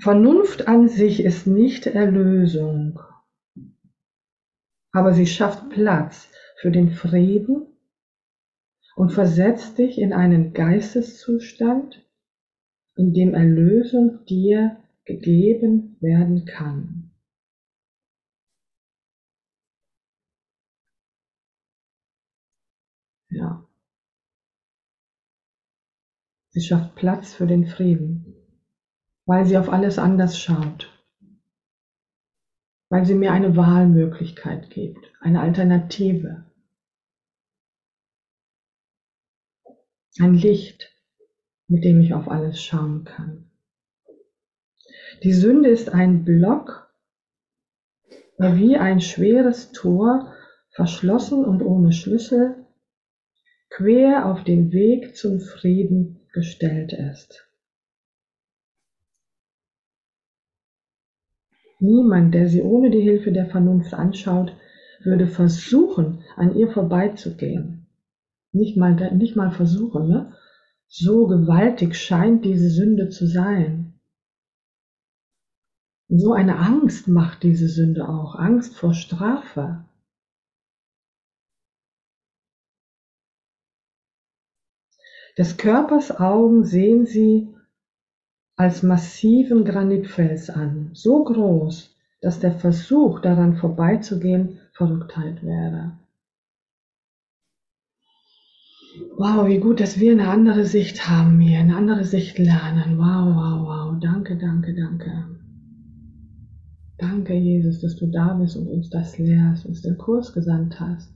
Vernunft 0.00 0.68
an 0.68 0.88
sich 0.88 1.20
ist 1.24 1.46
nicht 1.46 1.86
Erlösung, 1.86 3.00
aber 4.92 5.14
sie 5.14 5.26
schafft 5.26 5.70
Platz 5.70 6.28
für 6.60 6.70
den 6.70 6.90
Frieden 6.90 7.73
und 8.96 9.10
versetzt 9.10 9.78
dich 9.78 9.98
in 9.98 10.12
einen 10.12 10.52
Geisteszustand, 10.52 12.04
in 12.96 13.12
dem 13.12 13.34
Erlösung 13.34 14.24
dir 14.26 14.76
gegeben 15.04 15.96
werden 16.00 16.44
kann. 16.44 17.10
Ja. 23.30 23.66
Sie 26.50 26.60
schafft 26.60 26.94
Platz 26.94 27.34
für 27.34 27.46
den 27.46 27.66
Frieden 27.66 28.34
weil 29.26 29.46
sie 29.46 29.56
auf 29.56 29.70
alles 29.70 29.98
anders 29.98 30.38
schaut, 30.38 30.90
weil 32.90 33.04
sie 33.04 33.14
mir 33.14 33.32
eine 33.32 33.56
Wahlmöglichkeit 33.56 34.70
gibt, 34.70 35.12
eine 35.20 35.40
Alternative, 35.40 36.43
ein 40.20 40.34
Licht, 40.34 40.92
mit 41.66 41.84
dem 41.84 42.00
ich 42.00 42.14
auf 42.14 42.28
alles 42.28 42.62
schauen 42.62 43.04
kann. 43.04 43.50
Die 45.22 45.32
Sünde 45.32 45.68
ist 45.68 45.88
ein 45.88 46.24
Block, 46.24 46.92
wie 48.38 48.76
ein 48.76 49.00
schweres 49.00 49.72
Tor, 49.72 50.32
verschlossen 50.70 51.44
und 51.44 51.62
ohne 51.62 51.92
Schlüssel, 51.92 52.66
quer 53.70 54.26
auf 54.26 54.44
den 54.44 54.72
Weg 54.72 55.16
zum 55.16 55.40
Frieden 55.40 56.20
gestellt 56.32 56.92
ist. 56.92 57.48
Niemand, 61.80 62.34
der 62.34 62.48
sie 62.48 62.62
ohne 62.62 62.90
die 62.90 63.00
Hilfe 63.00 63.32
der 63.32 63.46
Vernunft 63.46 63.94
anschaut, 63.94 64.56
würde 65.02 65.26
versuchen, 65.26 66.24
an 66.36 66.56
ihr 66.56 66.70
vorbeizugehen. 66.70 67.73
Nicht 68.54 68.76
mal, 68.76 68.94
nicht 69.14 69.34
mal 69.34 69.50
versuchen, 69.50 70.08
ne? 70.08 70.32
So 70.86 71.26
gewaltig 71.26 71.96
scheint 71.96 72.44
diese 72.44 72.70
Sünde 72.70 73.08
zu 73.08 73.26
sein. 73.26 73.94
so 76.08 76.32
eine 76.32 76.58
Angst 76.58 77.08
macht 77.08 77.42
diese 77.42 77.68
Sünde 77.68 78.08
auch, 78.08 78.36
Angst 78.36 78.76
vor 78.76 78.94
Strafe. 78.94 79.84
Des 85.36 85.56
Körpers 85.56 86.12
Augen 86.20 86.64
sehen 86.64 87.06
sie 87.06 87.52
als 88.56 88.84
massiven 88.84 89.64
Granitfels 89.64 90.48
an, 90.48 90.90
so 90.92 91.24
groß, 91.24 91.96
dass 92.20 92.38
der 92.38 92.52
Versuch, 92.52 93.18
daran 93.18 93.56
vorbeizugehen, 93.56 94.60
Verrücktheit 94.74 95.42
wäre. 95.42 95.98
Wow, 99.16 99.46
wie 99.46 99.58
gut, 99.58 99.80
dass 99.80 100.00
wir 100.00 100.12
eine 100.12 100.28
andere 100.28 100.64
Sicht 100.64 101.08
haben 101.08 101.38
hier, 101.40 101.60
eine 101.60 101.76
andere 101.76 102.04
Sicht 102.04 102.38
lernen. 102.38 102.98
Wow, 102.98 103.34
wow, 103.34 103.66
wow. 103.66 104.00
Danke, 104.00 104.36
danke, 104.36 104.74
danke. 104.74 105.38
Danke, 106.98 107.34
Jesus, 107.34 107.80
dass 107.80 107.96
du 107.96 108.06
da 108.06 108.34
bist 108.34 108.56
und 108.56 108.68
uns 108.68 108.90
das 108.90 109.18
lehrst, 109.18 109.66
uns 109.66 109.82
den 109.82 109.98
Kurs 109.98 110.32
gesandt 110.32 110.80
hast. 110.80 111.12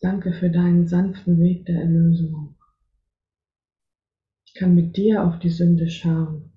Danke 0.00 0.32
für 0.32 0.50
deinen 0.50 0.86
sanften 0.86 1.38
Weg 1.38 1.66
der 1.66 1.82
Erlösung 1.82 2.56
kann 4.56 4.74
mit 4.74 4.96
dir 4.96 5.24
auf 5.24 5.38
die 5.38 5.50
Sünde 5.50 5.88
schauen. 5.88 6.50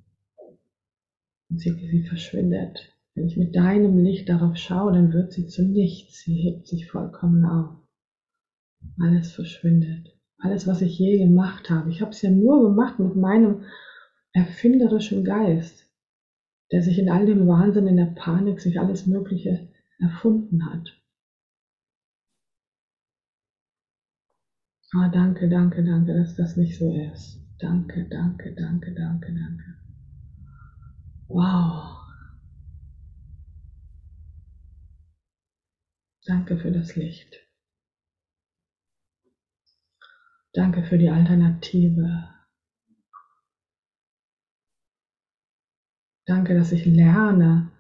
Und 1.50 1.60
sie, 1.60 1.74
sie 1.74 2.04
verschwindet. 2.04 2.94
Wenn 3.14 3.28
ich 3.28 3.38
mit 3.38 3.56
deinem 3.56 3.98
Licht 3.98 4.30
darauf 4.30 4.56
schaue, 4.56 4.94
dann 4.94 5.12
wird 5.12 5.34
sie 5.34 5.48
zu 5.48 5.64
nichts. 5.64 6.22
Sie 6.24 6.36
hebt 6.36 6.68
sich 6.68 6.90
vollkommen 6.90 7.44
auf. 7.44 7.79
Alles 9.02 9.32
verschwindet. 9.32 10.16
Alles, 10.38 10.68
was 10.68 10.82
ich 10.82 10.98
je 10.98 11.18
gemacht 11.18 11.70
habe. 11.70 11.90
Ich 11.90 12.02
habe 12.02 12.12
es 12.12 12.22
ja 12.22 12.30
nur 12.32 12.64
gemacht 12.64 13.00
mit 13.00 13.16
meinem 13.16 13.64
erfinderischen 14.34 15.24
Geist, 15.24 15.86
der 16.72 16.82
sich 16.82 17.00
in 17.00 17.10
all 17.10 17.26
dem 17.26 17.48
Wahnsinn, 17.48 17.88
in 17.88 17.98
der 17.98 18.14
Panik, 18.16 18.62
sich 18.62 18.80
alles 18.80 19.06
Mögliche 19.06 19.70
erfunden 20.00 20.66
hat. 20.66 20.96
Ah, 24.94 25.10
danke, 25.10 25.50
danke, 25.50 25.84
danke, 25.84 26.14
dass 26.14 26.36
das 26.36 26.58
nicht 26.58 26.78
so 26.78 26.94
ist. 26.94 27.40
Danke, 27.60 28.08
danke, 28.10 28.54
danke, 28.56 28.94
danke, 28.94 29.34
danke. 29.34 29.76
Wow. 31.28 31.98
Danke 36.26 36.58
für 36.58 36.72
das 36.72 36.96
Licht. 36.96 37.49
Danke 40.54 40.84
für 40.84 40.98
die 40.98 41.10
Alternative. 41.10 42.28
Danke, 46.26 46.56
dass 46.56 46.72
ich 46.72 46.86
lerne, 46.86 47.72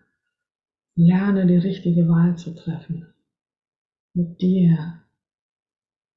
lerne 0.96 1.48
die 1.48 1.58
richtige 1.58 2.08
Wahl 2.08 2.38
zu 2.38 2.54
treffen. 2.54 3.14
Mit 4.14 4.42
dir, 4.42 5.04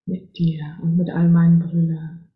mit 0.07 0.37
dir 0.37 0.79
und 0.83 0.97
mit 0.97 1.11
all 1.11 1.29
meinen 1.29 1.59
Brüdern. 1.59 2.33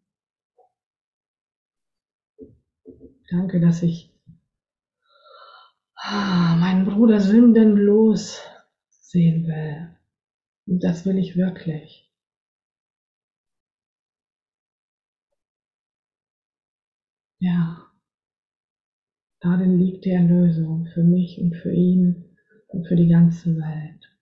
Danke, 3.30 3.60
dass 3.60 3.82
ich 3.82 4.14
ah, 5.96 6.56
meinen 6.58 6.84
Bruder 6.84 7.20
sündenlos 7.20 8.40
sehen 8.88 9.46
will. 9.46 9.96
Und 10.66 10.84
das 10.84 11.04
will 11.04 11.18
ich 11.18 11.36
wirklich. 11.36 12.05
Ja. 17.38 17.86
Darin 19.40 19.78
liegt 19.78 20.04
die 20.04 20.10
Erlösung 20.10 20.86
für 20.86 21.02
mich 21.02 21.38
und 21.40 21.54
für 21.54 21.72
ihn 21.72 22.36
und 22.68 22.86
für 22.86 22.96
die 22.96 23.08
ganze 23.08 23.56
Welt. 23.56 24.15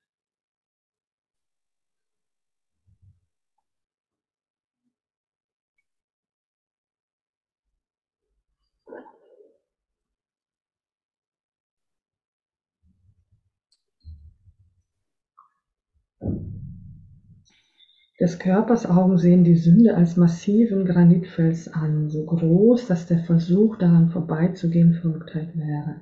Des 18.21 18.39
Körpers 18.39 18.87
Augen 18.87 19.19
sehen 19.19 19.43
die 19.43 19.57
Sünde 19.57 19.97
als 19.97 20.17
massiven 20.17 20.85
Granitfels 20.85 21.67
an, 21.67 22.11
so 22.11 22.25
groß, 22.25 22.87
dass 22.87 23.09
der 23.09 23.25
Versuch, 23.25 23.77
daran 23.77 24.11
vorbeizugehen, 24.11 24.95
Verrücktheit 24.95 25.57
wäre. 25.57 26.01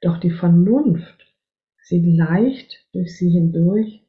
Doch 0.00 0.18
die 0.18 0.32
Vernunft 0.32 1.32
sieht 1.80 2.04
leicht 2.06 2.88
durch 2.92 3.16
sie 3.16 3.30
hindurch, 3.30 4.04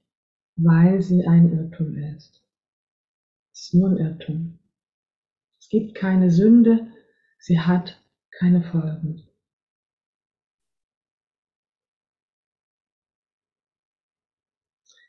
weil 0.55 1.01
sie 1.03 1.27
ein 1.27 1.53
Irrtum 1.53 1.95
ist. 1.95 2.41
Es 3.53 3.65
ist 3.65 3.73
nur 3.75 3.89
ein 3.89 3.97
Irrtum. 3.97 4.59
Es 5.59 5.69
gibt 5.69 5.93
keine 5.93 6.31
Sünde, 6.31 6.87
sie 7.37 7.59
hat 7.59 8.01
keine 8.31 8.63
Folgen. 8.63 9.21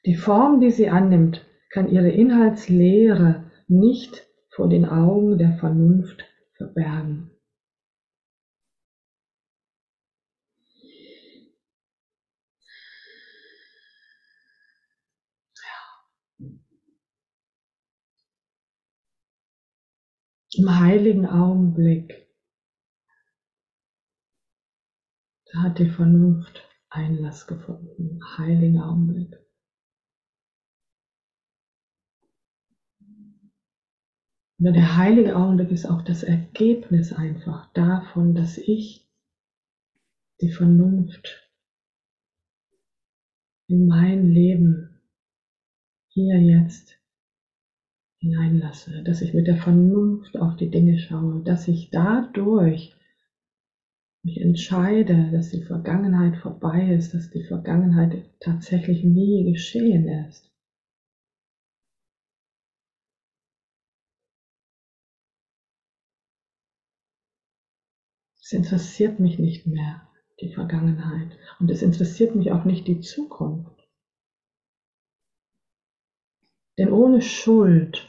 Die 0.04 0.16
Form, 0.16 0.60
die 0.60 0.70
sie 0.70 0.90
annimmt, 0.90 1.45
kann 1.76 1.90
ihre 1.90 2.08
Inhaltslehre 2.08 3.44
nicht 3.68 4.26
vor 4.48 4.66
den 4.66 4.86
Augen 4.86 5.36
der 5.36 5.58
Vernunft 5.58 6.24
verbergen. 6.54 7.30
Im 20.54 20.80
heiligen 20.80 21.26
Augenblick, 21.26 22.26
da 25.52 25.64
hat 25.64 25.78
die 25.78 25.90
Vernunft 25.90 26.66
Einlass 26.88 27.46
gefunden, 27.46 27.98
im 27.98 28.38
heiligen 28.38 28.80
Augenblick. 28.80 29.45
Nur 34.58 34.72
der 34.72 34.96
heilige 34.96 35.36
Augenblick 35.36 35.70
ist 35.70 35.84
auch 35.84 36.02
das 36.02 36.22
Ergebnis 36.22 37.12
einfach 37.12 37.70
davon, 37.74 38.34
dass 38.34 38.56
ich 38.56 39.06
die 40.40 40.50
Vernunft 40.50 41.50
in 43.68 43.86
mein 43.86 44.30
Leben 44.30 45.00
hier 46.08 46.40
jetzt 46.40 46.98
hineinlasse, 48.18 49.02
dass 49.02 49.20
ich 49.20 49.34
mit 49.34 49.46
der 49.46 49.58
Vernunft 49.58 50.38
auf 50.38 50.56
die 50.56 50.70
Dinge 50.70 50.98
schaue, 50.98 51.42
dass 51.42 51.68
ich 51.68 51.90
dadurch 51.90 52.96
mich 54.22 54.40
entscheide, 54.40 55.30
dass 55.32 55.50
die 55.50 55.62
Vergangenheit 55.62 56.36
vorbei 56.38 56.94
ist, 56.94 57.12
dass 57.12 57.30
die 57.30 57.44
Vergangenheit 57.44 58.24
tatsächlich 58.40 59.04
nie 59.04 59.52
geschehen 59.52 60.08
ist. 60.08 60.50
Es 68.46 68.52
interessiert 68.52 69.18
mich 69.18 69.40
nicht 69.40 69.66
mehr 69.66 70.08
die 70.40 70.54
Vergangenheit 70.54 71.36
und 71.58 71.68
es 71.68 71.82
interessiert 71.82 72.36
mich 72.36 72.52
auch 72.52 72.64
nicht 72.64 72.86
die 72.86 73.00
Zukunft. 73.00 73.88
Denn 76.78 76.92
ohne 76.92 77.22
Schuld 77.22 78.08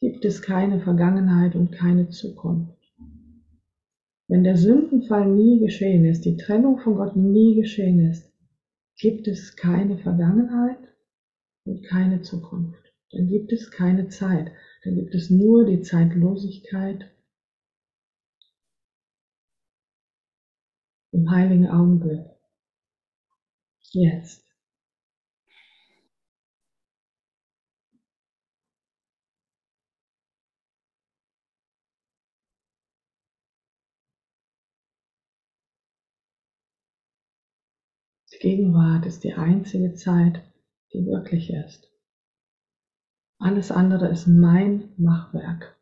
gibt 0.00 0.24
es 0.24 0.42
keine 0.42 0.80
Vergangenheit 0.80 1.54
und 1.54 1.70
keine 1.70 2.08
Zukunft. 2.08 2.76
Wenn 4.26 4.42
der 4.42 4.56
Sündenfall 4.56 5.30
nie 5.30 5.60
geschehen 5.60 6.04
ist, 6.04 6.24
die 6.24 6.36
Trennung 6.36 6.80
von 6.80 6.96
Gott 6.96 7.14
nie 7.14 7.54
geschehen 7.54 8.00
ist, 8.10 8.32
gibt 8.96 9.28
es 9.28 9.54
keine 9.54 9.98
Vergangenheit 9.98 10.80
und 11.64 11.84
keine 11.84 12.22
Zukunft. 12.22 12.92
Dann 13.12 13.28
gibt 13.28 13.52
es 13.52 13.70
keine 13.70 14.08
Zeit. 14.08 14.50
Dann 14.82 14.96
gibt 14.96 15.14
es 15.14 15.30
nur 15.30 15.64
die 15.64 15.80
Zeitlosigkeit 15.80 17.08
im 21.12 21.30
heiligen 21.30 21.68
Augenblick. 21.68 22.24
Jetzt. 23.92 24.44
Die 38.32 38.38
Gegenwart 38.38 39.06
ist 39.06 39.24
die 39.24 39.34
einzige 39.34 39.94
Zeit, 39.94 40.42
die 40.92 41.04
wirklich 41.04 41.50
ist. 41.50 41.90
Alles 43.38 43.72
andere 43.72 44.08
ist 44.08 44.26
mein 44.26 44.92
Machwerk. 44.96 45.79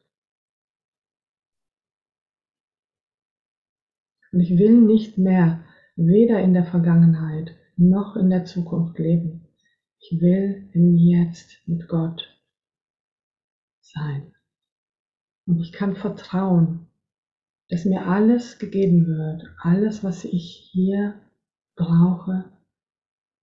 Und 4.33 4.41
ich 4.41 4.59
will 4.59 4.81
nicht 4.81 5.19
mehr 5.19 5.65
weder 5.97 6.41
in 6.41 6.55
der 6.55 6.65
Vergangenheit 6.65 7.57
noch 7.77 8.17
in 8.17 8.31
der 8.31 8.45
Zukunft 8.45 8.99
leben. 8.99 9.49
Ich 10.01 10.21
will 10.21 10.69
im 10.73 10.95
Jetzt 10.95 11.67
mit 11.67 11.89
Gott 11.89 12.39
sein. 13.81 14.35
Und 15.47 15.61
ich 15.61 15.73
kann 15.73 15.97
vertrauen, 15.97 16.87
dass 17.69 17.85
mir 17.85 18.07
alles 18.07 18.59
gegeben 18.59 19.07
wird, 19.07 19.43
alles, 19.59 20.05
was 20.05 20.25
ich 20.25 20.71
hier 20.73 21.15
brauche, 21.77 22.45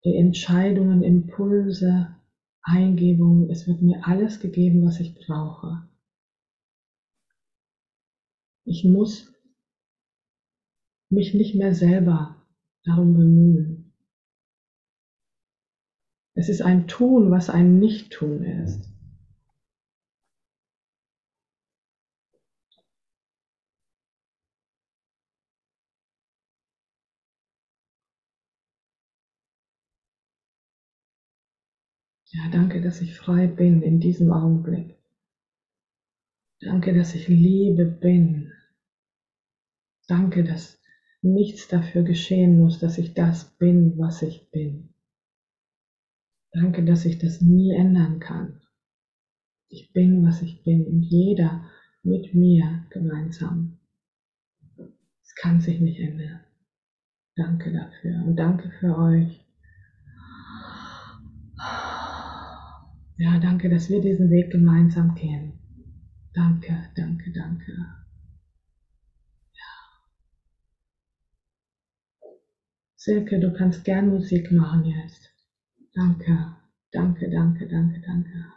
die 0.03 0.15
Entscheidungen, 0.15 1.03
Impulse, 1.03 2.15
Eingebungen, 2.61 3.49
es 3.49 3.67
wird 3.67 3.81
mir 3.81 4.01
alles 4.05 4.39
gegeben, 4.39 4.85
was 4.85 4.99
ich 4.99 5.15
brauche. 5.15 5.87
Ich 8.63 8.83
muss 8.83 9.34
mich 11.09 11.33
nicht 11.33 11.55
mehr 11.55 11.73
selber 11.73 12.35
darum 12.83 13.13
bemühen. 13.13 13.93
Es 16.33 16.49
ist 16.49 16.61
ein 16.61 16.87
Tun, 16.87 17.31
was 17.31 17.49
ein 17.49 17.79
Nicht-Tun 17.79 18.43
ist. 18.43 18.89
Ja, 32.31 32.49
danke, 32.51 32.81
dass 32.81 32.99
ich 32.99 33.15
frei 33.15 33.47
bin 33.47 33.81
in 33.81 34.01
diesem 34.01 34.33
Augenblick. 34.33 34.97
Danke, 36.59 36.93
dass 36.93 37.15
ich 37.15 37.29
Liebe 37.29 37.85
bin. 37.85 38.51
Danke, 40.07 40.43
dass 40.43 40.84
nichts 41.25 41.67
dafür 41.67 42.03
geschehen 42.03 42.59
muss, 42.59 42.79
dass 42.79 42.97
ich 42.97 43.13
das 43.13 43.57
bin, 43.57 43.97
was 43.97 44.21
ich 44.21 44.49
bin. 44.51 44.89
Danke, 46.51 46.85
dass 46.85 47.05
ich 47.05 47.17
das 47.17 47.41
nie 47.41 47.71
ändern 47.71 48.19
kann. 48.19 48.61
Ich 49.67 49.91
bin, 49.91 50.25
was 50.25 50.41
ich 50.41 50.63
bin 50.63 50.85
und 50.85 51.01
jeder 51.01 51.65
mit 52.03 52.33
mir 52.33 52.85
gemeinsam. 52.91 53.77
Es 55.21 55.35
kann 55.35 55.59
sich 55.59 55.79
nicht 55.81 55.99
ändern. 55.99 56.41
Danke 57.35 57.73
dafür 57.73 58.23
und 58.25 58.37
danke 58.37 58.71
für 58.79 58.97
euch. 58.97 59.41
Ja, 63.17 63.39
danke, 63.39 63.69
dass 63.69 63.89
wir 63.89 64.01
diesen 64.01 64.29
Weg 64.29 64.51
gemeinsam 64.51 65.15
gehen. 65.15 65.53
Danke, 66.33 66.89
danke, 66.95 67.31
danke. 67.31 68.04
Silke, 73.05 73.39
du 73.39 73.53
kannst 73.53 73.83
gern 73.83 74.09
Musik 74.09 74.51
machen 74.51 74.83
jetzt. 74.83 75.31
Danke, 75.93 76.55
danke, 76.91 77.29
danke, 77.29 77.67
danke, 77.67 78.01
danke. 78.01 78.54